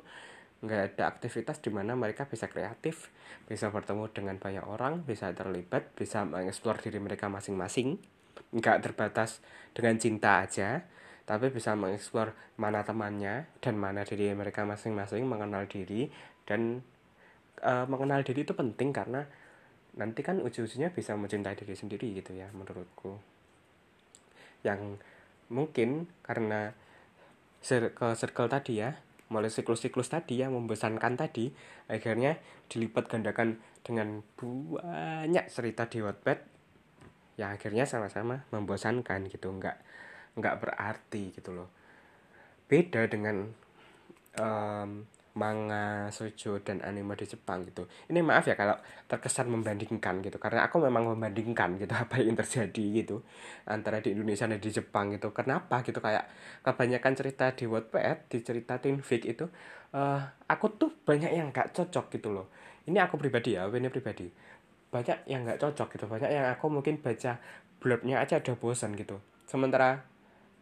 nggak 0.57 0.97
ada 0.97 1.03
aktivitas 1.13 1.61
di 1.61 1.69
mana 1.69 1.93
mereka 1.93 2.25
bisa 2.25 2.49
kreatif, 2.49 3.13
bisa 3.45 3.69
bertemu 3.69 4.09
dengan 4.09 4.41
banyak 4.41 4.65
orang, 4.65 5.05
bisa 5.05 5.29
terlibat, 5.37 5.93
bisa 5.93 6.25
mengeksplor 6.25 6.81
diri 6.81 6.97
mereka 6.97 7.29
masing-masing, 7.29 8.01
nggak 8.57 8.81
terbatas 8.81 9.37
dengan 9.77 10.01
cinta 10.01 10.41
aja, 10.41 10.81
tapi 11.29 11.53
bisa 11.53 11.77
mengeksplor 11.77 12.33
mana 12.57 12.81
temannya 12.81 13.45
dan 13.61 13.77
mana 13.77 14.01
diri 14.01 14.33
mereka 14.33 14.65
masing-masing, 14.65 15.29
mengenal 15.29 15.69
diri 15.69 16.09
dan 16.49 16.81
uh, 17.61 17.85
mengenal 17.85 18.25
diri 18.25 18.41
itu 18.41 18.57
penting 18.57 18.89
karena 18.89 19.29
nanti 19.97 20.21
kan 20.21 20.41
ujung-ujungnya 20.41 20.93
bisa 20.93 21.13
mencintai 21.13 21.57
diri 21.57 21.73
sendiri 21.77 22.17
gitu 22.17 22.33
ya 22.33 22.49
menurutku. 22.53 23.17
Yang 24.65 25.01
mungkin 25.53 26.09
karena 26.25 26.73
circle 27.61 28.13
circle 28.17 28.49
tadi 28.49 28.81
ya 28.81 28.93
mulai 29.27 29.51
siklus-siklus 29.51 30.07
tadi 30.07 30.39
yang 30.39 30.55
membosankan 30.55 31.19
tadi 31.19 31.51
akhirnya 31.91 32.39
dilipat 32.71 33.11
gandakan 33.11 33.59
dengan 33.83 34.23
banyak 34.39 35.45
cerita 35.51 35.87
di 35.87 35.99
Wattpad 35.99 36.39
yang 37.37 37.53
akhirnya 37.53 37.85
sama-sama 37.85 38.47
membosankan 38.49 39.29
gitu 39.29 39.51
nggak 39.53 39.77
nggak 40.37 40.55
berarti 40.61 41.33
gitu 41.33 41.53
loh. 41.53 41.69
Beda 42.67 43.05
dengan 43.07 43.47
um, 44.41 45.05
manga, 45.37 46.09
shoujo 46.09 46.57
dan 46.65 46.81
anime 46.81 47.13
di 47.13 47.29
Jepang 47.29 47.61
gitu. 47.69 47.85
Ini 48.09 48.25
maaf 48.25 48.49
ya 48.49 48.57
kalau 48.57 48.73
terkesan 49.05 49.53
membandingkan 49.53 50.25
gitu 50.25 50.41
karena 50.41 50.65
aku 50.65 50.81
memang 50.81 51.13
membandingkan 51.13 51.77
gitu 51.77 51.93
apa 52.03 52.17
yang 52.17 52.33
terjadi 52.33 53.05
gitu 53.05 53.21
antara 53.69 54.01
di 54.01 54.17
Indonesia 54.17 54.49
dan 54.49 54.57
di 54.57 54.73
Jepang 54.73 55.13
gitu. 55.13 55.29
Kenapa 55.29 55.85
gitu 55.85 56.01
kayak 56.01 56.25
kebanyakan 56.65 57.13
cerita 57.13 57.53
di 57.53 57.69
Wattpad, 57.69 58.33
di 58.33 58.37
cerita 58.41 58.81
Teen 58.81 58.97
Fake 59.05 59.29
itu 59.29 59.45
uh, 59.93 60.21
aku 60.49 60.73
tuh 60.75 60.89
banyak 61.05 61.29
yang 61.29 61.53
gak 61.53 61.77
cocok 61.77 62.09
gitu 62.17 62.33
loh. 62.33 62.49
Ini 62.89 62.97
aku 63.05 63.21
pribadi 63.21 63.53
ya, 63.53 63.69
ini 63.69 63.87
pribadi. 63.93 64.25
Banyak 64.89 65.29
yang 65.29 65.45
gak 65.45 65.61
cocok 65.61 65.87
gitu, 65.93 66.05
banyak 66.09 66.31
yang 66.31 66.49
aku 66.49 66.65
mungkin 66.71 66.97
baca 66.97 67.37
blognya 67.77 68.23
aja 68.23 68.41
udah 68.41 68.55
bosan 68.57 68.97
gitu. 68.97 69.21
Sementara 69.45 70.01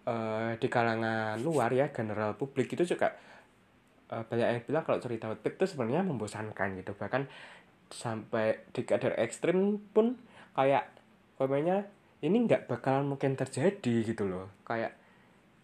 uh, 0.06 0.54
di 0.58 0.68
kalangan 0.70 1.40
luar 1.42 1.74
ya 1.74 1.90
general 1.90 2.38
publik 2.38 2.74
itu 2.74 2.86
juga 2.86 3.18
uh, 4.12 4.24
banyak 4.26 4.48
yang 4.48 4.64
bilang 4.66 4.84
kalau 4.84 5.00
cerita 5.02 5.32
Wattpad 5.32 5.54
itu 5.58 5.66
sebenarnya 5.76 6.04
membosankan 6.06 6.82
gitu. 6.82 6.92
Bahkan 6.98 7.30
sampai 7.90 8.66
di 8.74 8.82
kadar 8.84 9.14
ekstrim 9.22 9.78
pun 9.94 10.18
kayak 10.58 10.90
komennya 11.38 11.86
ini 12.26 12.50
nggak 12.50 12.66
bakalan 12.66 13.06
mungkin 13.06 13.38
terjadi 13.38 13.96
gitu 14.06 14.26
loh. 14.26 14.52
Kayak 14.66 14.98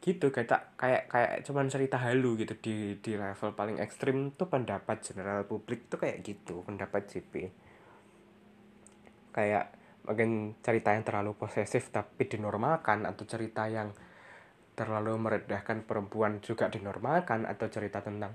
gitu 0.01 0.34
kayak 0.34 0.73
kayak 0.77 1.10
kayak 1.10 1.45
cuman 1.45 1.69
cerita 1.69 1.98
halu 2.02 2.37
gitu. 2.42 2.54
Di 2.58 2.75
di 3.02 3.17
level 3.17 3.54
paling 3.54 3.77
ekstrim 3.81 4.33
tuh 4.33 4.50
pendapat 4.50 5.02
general 5.02 5.46
publik 5.46 5.89
tuh 5.89 6.02
kayak 6.02 6.21
gitu 6.25 6.65
pendapat 6.65 7.06
CP 7.10 7.54
kayak 9.31 9.71
mungkin 10.06 10.60
cerita 10.60 10.94
yang 10.94 11.04
terlalu 11.08 11.33
posesif 11.33 11.89
tapi 11.89 12.27
dinormalkan 12.27 13.08
atau 13.08 13.23
cerita 13.23 13.65
yang 13.71 13.89
terlalu 14.82 15.13
meredahkan 15.21 15.86
perempuan 15.86 16.42
juga 16.42 16.65
dinormalkan 16.73 17.46
atau 17.46 17.69
cerita 17.69 18.02
tentang 18.02 18.34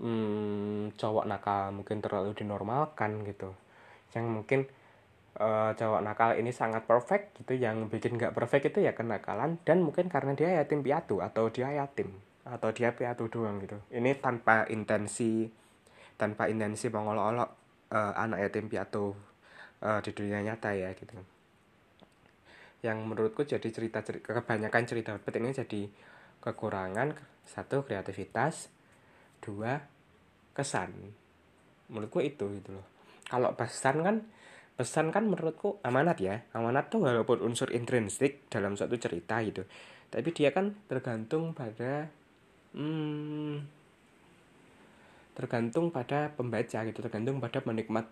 hmm, 0.00 0.96
cowok 0.96 1.28
nakal 1.28 1.68
mungkin 1.76 2.00
terlalu 2.00 2.32
dinormalkan 2.32 3.20
gitu. 3.28 3.52
Yang 4.16 4.26
mungkin 4.32 4.60
uh, 5.36 5.76
cowok 5.76 6.00
nakal 6.00 6.32
ini 6.40 6.48
sangat 6.48 6.88
perfect 6.88 7.44
gitu 7.44 7.60
yang 7.60 7.92
bikin 7.92 8.16
nggak 8.16 8.32
perfect 8.32 8.72
itu 8.72 8.88
ya 8.88 8.96
kenakalan 8.96 9.60
dan 9.68 9.84
mungkin 9.84 10.08
karena 10.08 10.32
dia 10.32 10.64
yatim 10.64 10.80
piatu 10.80 11.20
atau 11.20 11.52
dia 11.52 11.68
yatim 11.68 12.08
atau 12.48 12.72
dia 12.72 12.96
piatu 12.96 13.28
doang 13.28 13.60
gitu. 13.60 13.76
Ini 13.92 14.16
tanpa 14.16 14.64
intensi 14.72 15.52
tanpa 16.16 16.48
intensi 16.48 16.88
mengolok-olok 16.88 17.50
uh, 17.92 18.12
anak 18.16 18.48
yatim 18.48 18.72
piatu 18.72 19.12
uh, 19.84 20.00
di 20.00 20.10
dunia 20.16 20.40
nyata 20.40 20.72
ya 20.72 20.96
gitu 20.96 21.31
yang 22.82 23.06
menurutku 23.06 23.46
jadi 23.46 23.70
cerita, 23.70 24.02
cerita 24.02 24.34
kebanyakan 24.34 24.82
cerita 24.84 25.14
Wattpad 25.14 25.34
ini 25.38 25.54
jadi 25.54 25.82
kekurangan 26.42 27.14
satu 27.46 27.86
kreativitas 27.86 28.74
dua 29.38 29.78
kesan. 30.50 30.90
Menurutku 31.86 32.18
itu 32.18 32.50
gitu 32.58 32.74
loh. 32.74 32.86
Kalau 33.30 33.54
pesan 33.54 34.02
kan 34.02 34.16
pesan 34.74 35.14
kan 35.14 35.30
menurutku 35.30 35.78
amanat 35.86 36.18
ya. 36.18 36.42
Amanat 36.58 36.90
tuh 36.90 37.06
walaupun 37.06 37.38
unsur 37.46 37.70
intrinsik 37.70 38.50
dalam 38.50 38.74
suatu 38.74 38.98
cerita 38.98 39.38
gitu. 39.46 39.62
Tapi 40.10 40.28
dia 40.34 40.50
kan 40.50 40.74
tergantung 40.90 41.54
pada 41.54 42.10
hmm, 42.74 43.62
tergantung 45.38 45.94
pada 45.94 46.34
pembaca 46.34 46.82
gitu. 46.82 46.98
Tergantung 46.98 47.38
pada 47.38 47.62
penikmat 47.62 48.10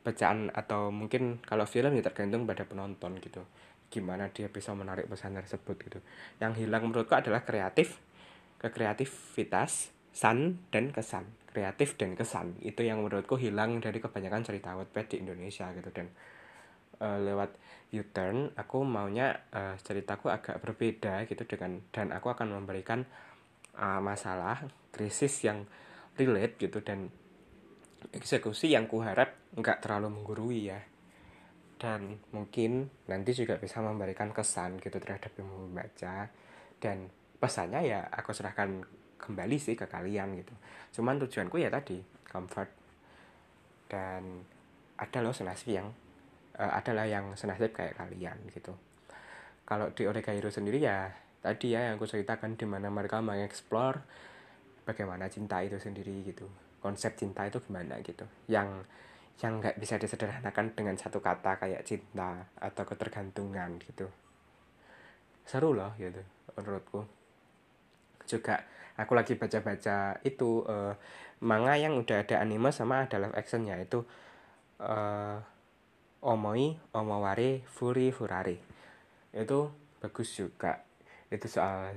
bacaan 0.00 0.48
atau 0.52 0.88
mungkin 0.88 1.40
kalau 1.44 1.68
film 1.68 1.92
ya 1.92 2.00
tergantung 2.04 2.48
pada 2.48 2.64
penonton 2.64 3.20
gitu 3.20 3.44
gimana 3.90 4.30
dia 4.30 4.46
bisa 4.46 4.72
menarik 4.72 5.10
pesan 5.10 5.34
tersebut 5.34 5.76
gitu. 5.82 5.98
Yang 6.38 6.64
hilang 6.64 6.86
menurutku 6.86 7.18
adalah 7.18 7.42
kreatif 7.42 7.98
kekreativitas 8.62 9.90
san 10.14 10.62
dan 10.70 10.94
kesan. 10.94 11.26
Kreatif 11.50 11.98
dan 11.98 12.14
kesan 12.14 12.54
itu 12.62 12.86
yang 12.86 13.02
menurutku 13.02 13.34
hilang 13.34 13.82
dari 13.82 13.98
kebanyakan 13.98 14.46
cerita 14.46 14.78
Wattpad 14.78 15.06
di 15.10 15.16
Indonesia 15.26 15.66
gitu. 15.74 15.90
Dan 15.90 16.06
uh, 17.02 17.18
lewat 17.18 17.50
U-turn 17.90 18.54
aku 18.54 18.86
maunya 18.86 19.34
uh, 19.50 19.74
ceritaku 19.82 20.30
agak 20.30 20.62
berbeda 20.62 21.26
gitu 21.26 21.42
dengan 21.42 21.82
dan 21.90 22.14
aku 22.14 22.30
akan 22.30 22.54
memberikan 22.54 23.02
uh, 23.74 23.98
masalah 23.98 24.62
krisis 24.94 25.42
yang 25.42 25.66
relate 26.14 26.54
gitu. 26.62 26.78
Dan 26.86 27.10
eksekusi 28.14 28.70
yang 28.70 28.86
kuharap 28.86 29.34
nggak 29.58 29.82
terlalu 29.82 30.14
menggurui 30.14 30.70
ya 30.70 30.78
dan 31.80 32.20
mungkin 32.36 32.92
nanti 33.08 33.32
juga 33.32 33.56
bisa 33.56 33.80
memberikan 33.80 34.36
kesan 34.36 34.76
gitu 34.84 35.00
terhadap 35.00 35.32
yang 35.40 35.48
membaca 35.48 36.28
dan 36.76 37.08
pesannya 37.40 37.80
ya 37.88 38.04
aku 38.12 38.36
serahkan 38.36 38.84
kembali 39.16 39.56
sih 39.56 39.72
ke 39.72 39.88
kalian 39.88 40.36
gitu. 40.36 40.52
Cuman 41.00 41.16
tujuanku 41.24 41.56
ya 41.56 41.72
tadi 41.72 42.04
comfort. 42.28 42.68
Dan 43.90 44.44
ada 45.00 45.18
loh 45.24 45.34
senasib 45.34 45.72
yang 45.74 45.88
uh, 46.60 46.72
adalah 46.76 47.08
yang 47.08 47.32
senasib 47.34 47.72
kayak 47.72 47.96
kalian 47.96 48.36
gitu. 48.52 48.76
Kalau 49.64 49.88
di 49.96 50.04
Orega 50.04 50.36
Hero 50.36 50.52
sendiri 50.52 50.84
ya 50.84 51.08
tadi 51.40 51.72
ya 51.72 51.90
yang 51.90 51.96
aku 51.96 52.04
ceritakan 52.04 52.60
di 52.60 52.68
mana 52.68 52.92
mereka 52.92 53.24
mengeksplor 53.24 54.04
bagaimana 54.84 55.32
cinta 55.32 55.64
itu 55.64 55.80
sendiri 55.80 56.22
gitu. 56.28 56.44
Konsep 56.84 57.16
cinta 57.16 57.48
itu 57.48 57.60
gimana 57.64 58.00
gitu. 58.04 58.28
Yang 58.46 58.84
yang 59.38 59.62
nggak 59.62 59.78
bisa 59.78 59.96
disederhanakan 59.96 60.74
dengan 60.74 60.98
satu 60.98 61.22
kata 61.22 61.56
kayak 61.62 61.86
cinta 61.86 62.50
atau 62.58 62.84
ketergantungan 62.84 63.78
gitu. 63.80 64.10
Seru 65.46 65.72
loh 65.72 65.94
gitu 65.96 66.20
menurutku. 66.58 67.06
Juga 68.26 68.60
aku 68.98 69.12
lagi 69.16 69.38
baca-baca 69.38 70.20
itu 70.26 70.66
uh, 70.66 70.92
manga 71.40 71.78
yang 71.78 71.96
udah 71.96 72.26
ada 72.26 72.42
anime 72.42 72.68
sama 72.74 73.08
ada 73.08 73.16
live 73.16 73.36
actionnya 73.38 73.80
itu 73.80 74.04
uh, 74.82 75.40
Omoi 76.20 76.76
Omoware 76.92 77.64
Furi 77.64 78.12
Furare 78.12 78.60
itu 79.32 79.60
bagus 80.04 80.28
juga. 80.36 80.84
Itu 81.30 81.46
soal 81.46 81.96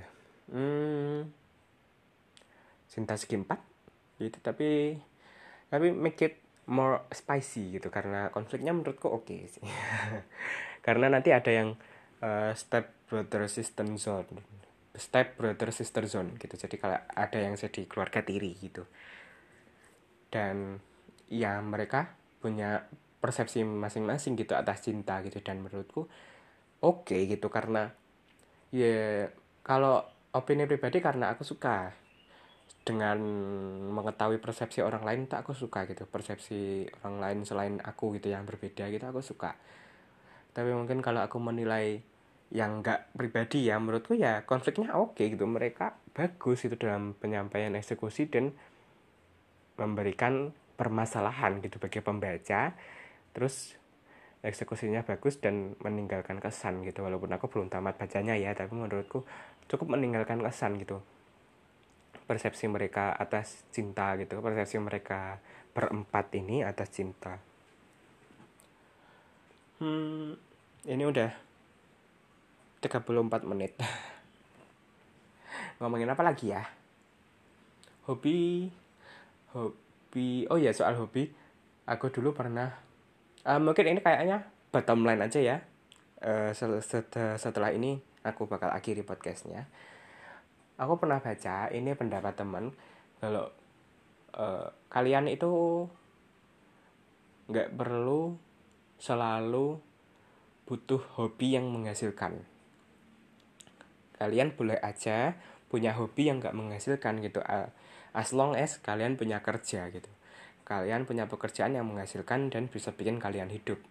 hmm, 0.54 1.26
cinta 2.88 3.18
segi 3.18 3.42
empat 3.42 3.60
gitu 4.22 4.38
tapi 4.46 4.94
tapi 5.74 5.90
make 5.90 6.22
it 6.22 6.43
more 6.70 7.04
spicy 7.12 7.80
gitu 7.80 7.92
karena 7.92 8.32
konfliknya 8.32 8.72
menurutku 8.72 9.12
oke 9.12 9.28
okay 9.28 9.48
sih. 9.48 9.66
Karena 10.86 11.08
nanti 11.12 11.32
ada 11.32 11.52
yang 11.52 11.76
uh, 12.24 12.52
step 12.56 13.08
brother 13.08 13.48
sister 13.48 13.88
zone 13.96 14.28
step 14.94 15.38
brother 15.38 15.74
sister 15.74 16.06
zone 16.06 16.38
gitu. 16.38 16.54
Jadi 16.54 16.76
kalau 16.78 16.98
ada 16.98 17.40
yang 17.42 17.58
jadi 17.58 17.86
keluarga 17.90 18.22
tiri 18.22 18.54
gitu. 18.62 18.86
Dan 20.30 20.78
ya 21.30 21.62
mereka 21.62 22.14
punya 22.42 22.86
persepsi 23.24 23.66
masing-masing 23.66 24.38
gitu 24.38 24.54
atas 24.54 24.86
cinta 24.86 25.20
gitu. 25.26 25.42
Dan 25.42 25.66
menurutku 25.66 26.06
oke 26.84 27.10
okay, 27.10 27.26
gitu 27.26 27.50
karena 27.50 27.90
ya 28.70 29.30
kalau 29.66 30.04
opini 30.34 30.66
pribadi 30.66 31.02
karena 31.02 31.34
aku 31.34 31.46
suka 31.46 31.94
dengan 32.84 33.16
mengetahui 33.96 34.44
persepsi 34.44 34.84
orang 34.84 35.08
lain 35.08 35.22
tak 35.32 35.48
aku 35.48 35.56
suka 35.56 35.88
gitu. 35.88 36.04
Persepsi 36.04 36.88
orang 37.02 37.18
lain 37.24 37.40
selain 37.48 37.76
aku 37.80 38.20
gitu 38.20 38.32
yang 38.32 38.44
berbeda 38.44 38.92
gitu 38.92 39.04
aku 39.08 39.24
suka. 39.24 39.56
Tapi 40.52 40.70
mungkin 40.76 41.00
kalau 41.00 41.24
aku 41.24 41.40
menilai 41.40 42.04
yang 42.54 42.84
enggak 42.84 43.10
pribadi 43.18 43.66
ya 43.66 43.82
menurutku 43.82 44.14
ya 44.14 44.44
konfliknya 44.44 44.94
oke 45.00 45.16
okay, 45.16 45.32
gitu. 45.32 45.48
Mereka 45.48 46.12
bagus 46.12 46.68
itu 46.68 46.76
dalam 46.76 47.16
penyampaian 47.16 47.72
eksekusi 47.74 48.28
dan 48.28 48.52
memberikan 49.80 50.52
permasalahan 50.76 51.64
gitu 51.64 51.80
bagi 51.80 52.04
pembaca. 52.04 52.76
Terus 53.32 53.80
eksekusinya 54.44 55.08
bagus 55.08 55.40
dan 55.40 55.80
meninggalkan 55.80 56.44
kesan 56.44 56.84
gitu. 56.84 57.00
Walaupun 57.08 57.32
aku 57.32 57.48
belum 57.48 57.72
tamat 57.72 57.96
bacanya 57.96 58.36
ya 58.36 58.52
tapi 58.52 58.76
menurutku 58.76 59.24
cukup 59.72 59.96
meninggalkan 59.96 60.44
kesan 60.44 60.76
gitu 60.84 61.00
persepsi 62.24 62.72
mereka 62.72 63.12
atas 63.14 63.68
cinta 63.76 64.16
gitu 64.16 64.40
persepsi 64.40 64.80
mereka 64.80 65.38
berempat 65.76 66.32
ini 66.38 66.64
atas 66.64 66.90
cinta. 66.94 67.38
Hmm 69.82 70.38
ini 70.84 71.04
udah 71.04 71.32
34 72.84 73.48
menit. 73.48 73.76
Ngomongin 75.80 76.12
apa 76.12 76.24
lagi 76.24 76.52
ya? 76.52 76.64
Hobi 78.08 78.68
hobi 79.56 80.48
oh 80.52 80.60
ya 80.60 80.72
soal 80.76 81.00
hobi. 81.00 81.32
Aku 81.88 82.08
dulu 82.12 82.32
pernah 82.32 82.72
uh, 83.44 83.60
mungkin 83.60 83.92
ini 83.92 84.00
kayaknya 84.00 84.48
bottom 84.72 85.04
line 85.04 85.24
aja 85.24 85.40
ya. 85.40 85.58
Uh, 86.24 86.56
setelah 87.36 87.76
ini 87.76 88.00
aku 88.24 88.48
bakal 88.48 88.72
akhiri 88.72 89.04
podcastnya 89.04 89.68
aku 90.84 91.00
pernah 91.00 91.24
baca 91.24 91.72
ini 91.72 91.96
pendapat 91.96 92.34
teman 92.36 92.76
kalau 93.24 93.48
uh, 94.36 94.68
kalian 94.92 95.32
itu 95.32 95.48
nggak 97.48 97.76
perlu 97.76 98.36
selalu 99.00 99.80
butuh 100.64 101.02
hobi 101.20 101.60
yang 101.60 101.68
menghasilkan. 101.72 102.40
Kalian 104.16 104.56
boleh 104.56 104.80
aja 104.80 105.36
punya 105.68 105.92
hobi 105.98 106.32
yang 106.32 106.40
nggak 106.40 106.56
menghasilkan 106.56 107.20
gitu 107.20 107.44
as 108.14 108.30
long 108.32 108.56
as 108.56 108.80
kalian 108.80 109.20
punya 109.20 109.44
kerja 109.44 109.90
gitu. 109.92 110.08
Kalian 110.64 111.04
punya 111.04 111.28
pekerjaan 111.28 111.76
yang 111.76 111.84
menghasilkan 111.90 112.48
dan 112.48 112.72
bisa 112.72 112.96
bikin 112.96 113.20
kalian 113.20 113.52
hidup. 113.52 113.82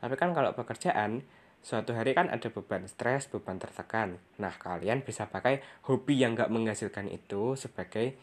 Tapi 0.00 0.14
kan 0.16 0.32
kalau 0.32 0.56
pekerjaan 0.56 1.26
Suatu 1.66 1.98
hari 1.98 2.14
kan 2.14 2.30
ada 2.30 2.46
beban 2.46 2.86
stres, 2.86 3.26
beban 3.26 3.58
tertekan. 3.58 4.22
Nah, 4.38 4.54
kalian 4.54 5.02
bisa 5.02 5.26
pakai 5.26 5.58
hobi 5.90 6.22
yang 6.22 6.38
gak 6.38 6.54
menghasilkan 6.54 7.10
itu 7.10 7.58
sebagai 7.58 8.14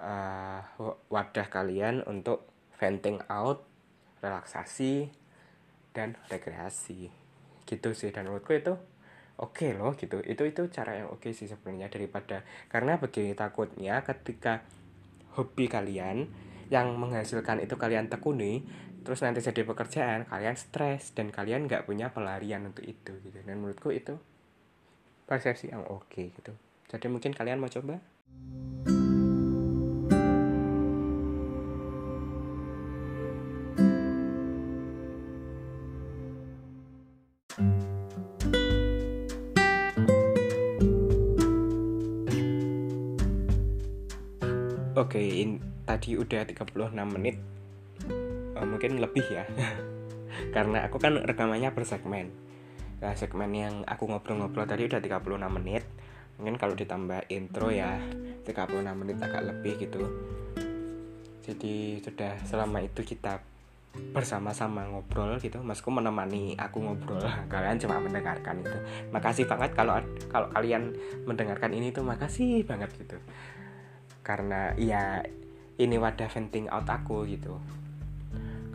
uh, 0.00 0.64
wadah 1.12 1.52
kalian 1.52 2.00
untuk 2.08 2.48
venting 2.80 3.20
out, 3.28 3.68
relaksasi, 4.24 5.12
dan 5.92 6.16
rekreasi. 6.32 7.12
Gitu 7.68 7.92
sih, 7.92 8.08
dan 8.08 8.24
menurutku 8.24 8.56
itu 8.56 8.72
oke 9.36 9.52
okay 9.52 9.76
loh 9.76 9.92
gitu. 9.92 10.24
Itu 10.24 10.48
itu 10.48 10.72
cara 10.72 10.96
yang 10.96 11.12
oke 11.12 11.28
okay 11.28 11.36
sih 11.36 11.44
sebenarnya 11.44 11.92
daripada 11.92 12.40
karena 12.72 12.96
begini 12.96 13.36
takutnya 13.36 14.00
ketika 14.00 14.64
hobi 15.36 15.68
kalian 15.68 16.24
yang 16.72 16.96
menghasilkan 16.96 17.60
itu 17.60 17.76
kalian 17.76 18.08
tekuni 18.08 18.64
terus 19.02 19.22
nanti 19.22 19.40
jadi 19.40 19.62
pekerjaan 19.62 20.26
kalian 20.26 20.56
stres 20.58 21.14
dan 21.14 21.30
kalian 21.30 21.66
nggak 21.66 21.86
punya 21.86 22.10
pelarian 22.10 22.66
untuk 22.66 22.84
itu 22.84 23.12
gitu. 23.22 23.38
Dan 23.44 23.62
menurutku 23.62 23.94
itu 23.94 24.18
persepsi 25.28 25.70
yang 25.70 25.84
oke 25.86 26.08
okay, 26.08 26.32
gitu. 26.32 26.52
Jadi 26.88 27.06
mungkin 27.12 27.36
kalian 27.36 27.60
mau 27.60 27.68
coba? 27.68 28.00
Oke, 44.98 45.22
okay, 45.22 45.56
tadi 45.86 46.18
udah 46.18 46.42
36 46.42 46.74
menit 47.14 47.57
mungkin 48.78 49.02
lebih 49.02 49.26
ya. 49.26 49.42
Karena 50.54 50.86
aku 50.86 51.02
kan 51.02 51.18
rekamannya 51.18 51.74
per 51.74 51.82
segmen 51.82 52.48
nah, 52.98 53.14
segmen 53.14 53.50
yang 53.54 53.74
aku 53.86 54.10
ngobrol-ngobrol 54.10 54.66
tadi 54.66 54.86
udah 54.86 55.02
36 55.02 55.38
menit. 55.58 55.84
Mungkin 56.38 56.54
kalau 56.54 56.78
ditambah 56.78 57.26
intro 57.34 57.74
ya 57.74 57.98
36 58.46 58.86
menit 58.94 59.18
agak 59.18 59.42
lebih 59.42 59.74
gitu. 59.82 60.06
Jadi 61.42 61.98
sudah 62.04 62.38
selama 62.46 62.78
itu 62.84 63.02
kita 63.02 63.42
bersama-sama 64.14 64.86
ngobrol 64.86 65.42
gitu. 65.42 65.58
Masku 65.62 65.90
menemani 65.90 66.54
aku 66.54 66.78
ngobrol. 66.78 67.22
Kalian 67.52 67.82
cuma 67.82 67.98
mendengarkan 67.98 68.62
itu. 68.62 68.78
Makasih 69.10 69.50
banget 69.50 69.74
kalau 69.74 69.98
kalau 70.30 70.46
kalian 70.54 70.94
mendengarkan 71.26 71.74
ini 71.74 71.90
tuh 71.90 72.06
makasih 72.06 72.62
banget 72.62 72.94
gitu. 72.94 73.18
Karena 74.22 74.74
ya 74.78 75.22
ini 75.78 75.96
wadah 75.98 76.30
venting 76.30 76.70
out 76.70 76.86
aku 76.86 77.26
gitu 77.26 77.58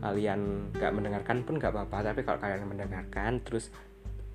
kalian 0.03 0.67
gak 0.75 0.91
mendengarkan 0.91 1.47
pun 1.47 1.55
gak 1.55 1.71
apa-apa 1.71 2.11
tapi 2.11 2.27
kalau 2.27 2.35
kalian 2.43 2.67
mendengarkan 2.67 3.39
terus 3.39 3.71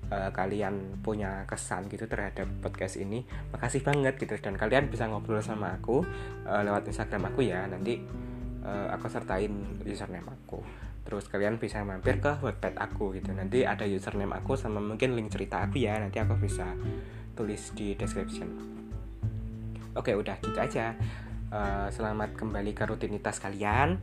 uh, 0.09 0.33
kalian 0.33 0.99
punya 1.05 1.45
kesan 1.45 1.85
gitu 1.87 2.09
terhadap 2.09 2.49
podcast 2.59 2.97
ini 2.97 3.23
makasih 3.53 3.85
banget 3.85 4.17
gitu. 4.17 4.33
Dan 4.41 4.57
kalian 4.57 4.89
bisa 4.89 5.05
ngobrol 5.05 5.39
sama 5.45 5.77
aku 5.77 6.01
uh, 6.49 6.61
lewat 6.65 6.89
Instagram 6.89 7.29
aku 7.29 7.45
ya 7.45 7.69
nanti 7.69 8.01
uh, 8.65 8.89
aku 8.93 9.05
sertain 9.07 9.79
username 9.85 10.25
aku. 10.25 10.59
Terus 11.05 11.25
kalian 11.29 11.57
bisa 11.57 11.81
mampir 11.85 12.21
ke 12.21 12.37
webpad 12.41 12.77
aku 12.77 13.13
gitu. 13.17 13.33
Nanti 13.33 13.65
ada 13.65 13.85
username 13.85 14.33
aku 14.33 14.57
sama 14.57 14.81
mungkin 14.81 15.13
link 15.13 15.29
cerita 15.29 15.61
aku 15.65 15.81
ya 15.81 15.97
nanti 16.01 16.17
aku 16.17 16.37
bisa 16.37 16.73
tulis 17.37 17.73
di 17.77 17.93
description. 17.93 18.49
Oke 19.93 20.13
udah 20.17 20.37
gitu 20.41 20.57
aja. 20.57 20.97
Uh, 21.49 21.89
selamat 21.89 22.37
kembali 22.37 22.77
ke 22.77 22.85
rutinitas 22.85 23.41
kalian 23.41 23.97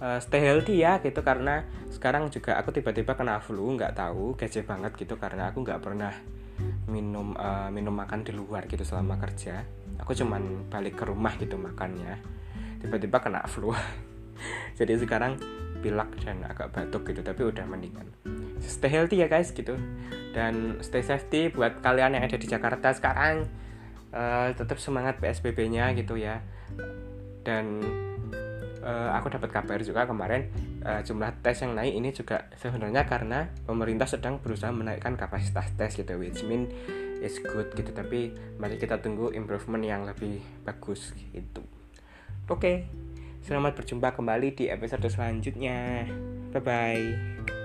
uh, 0.00 0.18
stay 0.18 0.42
healthy 0.42 0.82
ya 0.82 0.98
gitu. 1.02 1.20
Karena 1.20 1.66
sekarang 1.90 2.30
juga 2.32 2.56
aku 2.58 2.74
tiba-tiba 2.74 3.14
kena 3.14 3.38
flu 3.38 3.74
nggak 3.74 3.94
tahu 3.98 4.34
kece 4.34 4.64
banget 4.64 4.94
gitu. 4.98 5.18
Karena 5.20 5.50
aku 5.50 5.62
nggak 5.62 5.80
pernah 5.82 6.14
minum 6.86 7.34
uh, 7.34 7.68
minum 7.70 7.94
makan 7.94 8.22
di 8.22 8.32
luar 8.32 8.66
gitu 8.70 8.82
selama 8.86 9.18
kerja. 9.18 9.66
Aku 10.02 10.14
cuman 10.14 10.70
balik 10.70 10.98
ke 10.98 11.04
rumah 11.06 11.34
gitu 11.38 11.58
makannya. 11.58 12.18
Tiba-tiba 12.82 13.18
kena 13.22 13.44
flu. 13.46 13.70
Jadi 14.78 14.98
sekarang 14.98 15.38
pilak 15.84 16.16
dan 16.24 16.40
agak 16.48 16.72
batuk 16.72 17.04
gitu 17.12 17.20
tapi 17.20 17.44
udah 17.44 17.68
mendingan. 17.68 18.08
Stay 18.64 18.88
healthy 18.88 19.20
ya 19.20 19.28
guys 19.28 19.52
gitu. 19.52 19.76
Dan 20.34 20.80
stay 20.82 21.04
safety 21.04 21.52
buat 21.52 21.84
kalian 21.84 22.16
yang 22.18 22.24
ada 22.24 22.40
di 22.40 22.48
Jakarta 22.48 22.90
sekarang. 22.96 23.46
Uh, 24.14 24.54
tetap 24.54 24.78
semangat 24.78 25.18
PSBB-nya 25.18 25.90
gitu 25.98 26.14
ya. 26.14 26.40
Dan 27.42 27.82
uh, 28.84 29.16
aku 29.16 29.32
dapat 29.32 29.50
kabar 29.50 29.80
juga 29.80 30.04
kemarin 30.04 30.52
uh, 30.84 31.00
jumlah 31.00 31.40
tes 31.40 31.64
yang 31.64 31.72
naik 31.72 31.96
ini 31.96 32.12
juga 32.12 32.46
sebenarnya 32.60 33.08
karena 33.08 33.48
pemerintah 33.64 34.06
sedang 34.06 34.38
berusaha 34.38 34.70
menaikkan 34.70 35.16
kapasitas 35.16 35.72
tes 35.74 35.96
gitu 35.96 36.20
which 36.20 36.44
mean 36.44 36.68
is 37.24 37.40
good 37.40 37.72
gitu 37.72 37.90
tapi 37.90 38.36
mari 38.60 38.76
kita 38.76 39.00
tunggu 39.00 39.32
improvement 39.32 39.82
yang 39.82 40.04
lebih 40.04 40.44
bagus 40.68 41.16
gitu 41.32 41.64
Oke, 42.44 42.84
selamat 43.40 43.72
berjumpa 43.80 44.12
kembali 44.12 44.52
di 44.52 44.64
episode 44.68 45.08
selanjutnya. 45.08 46.04
Bye 46.52 46.60
bye. 46.60 47.63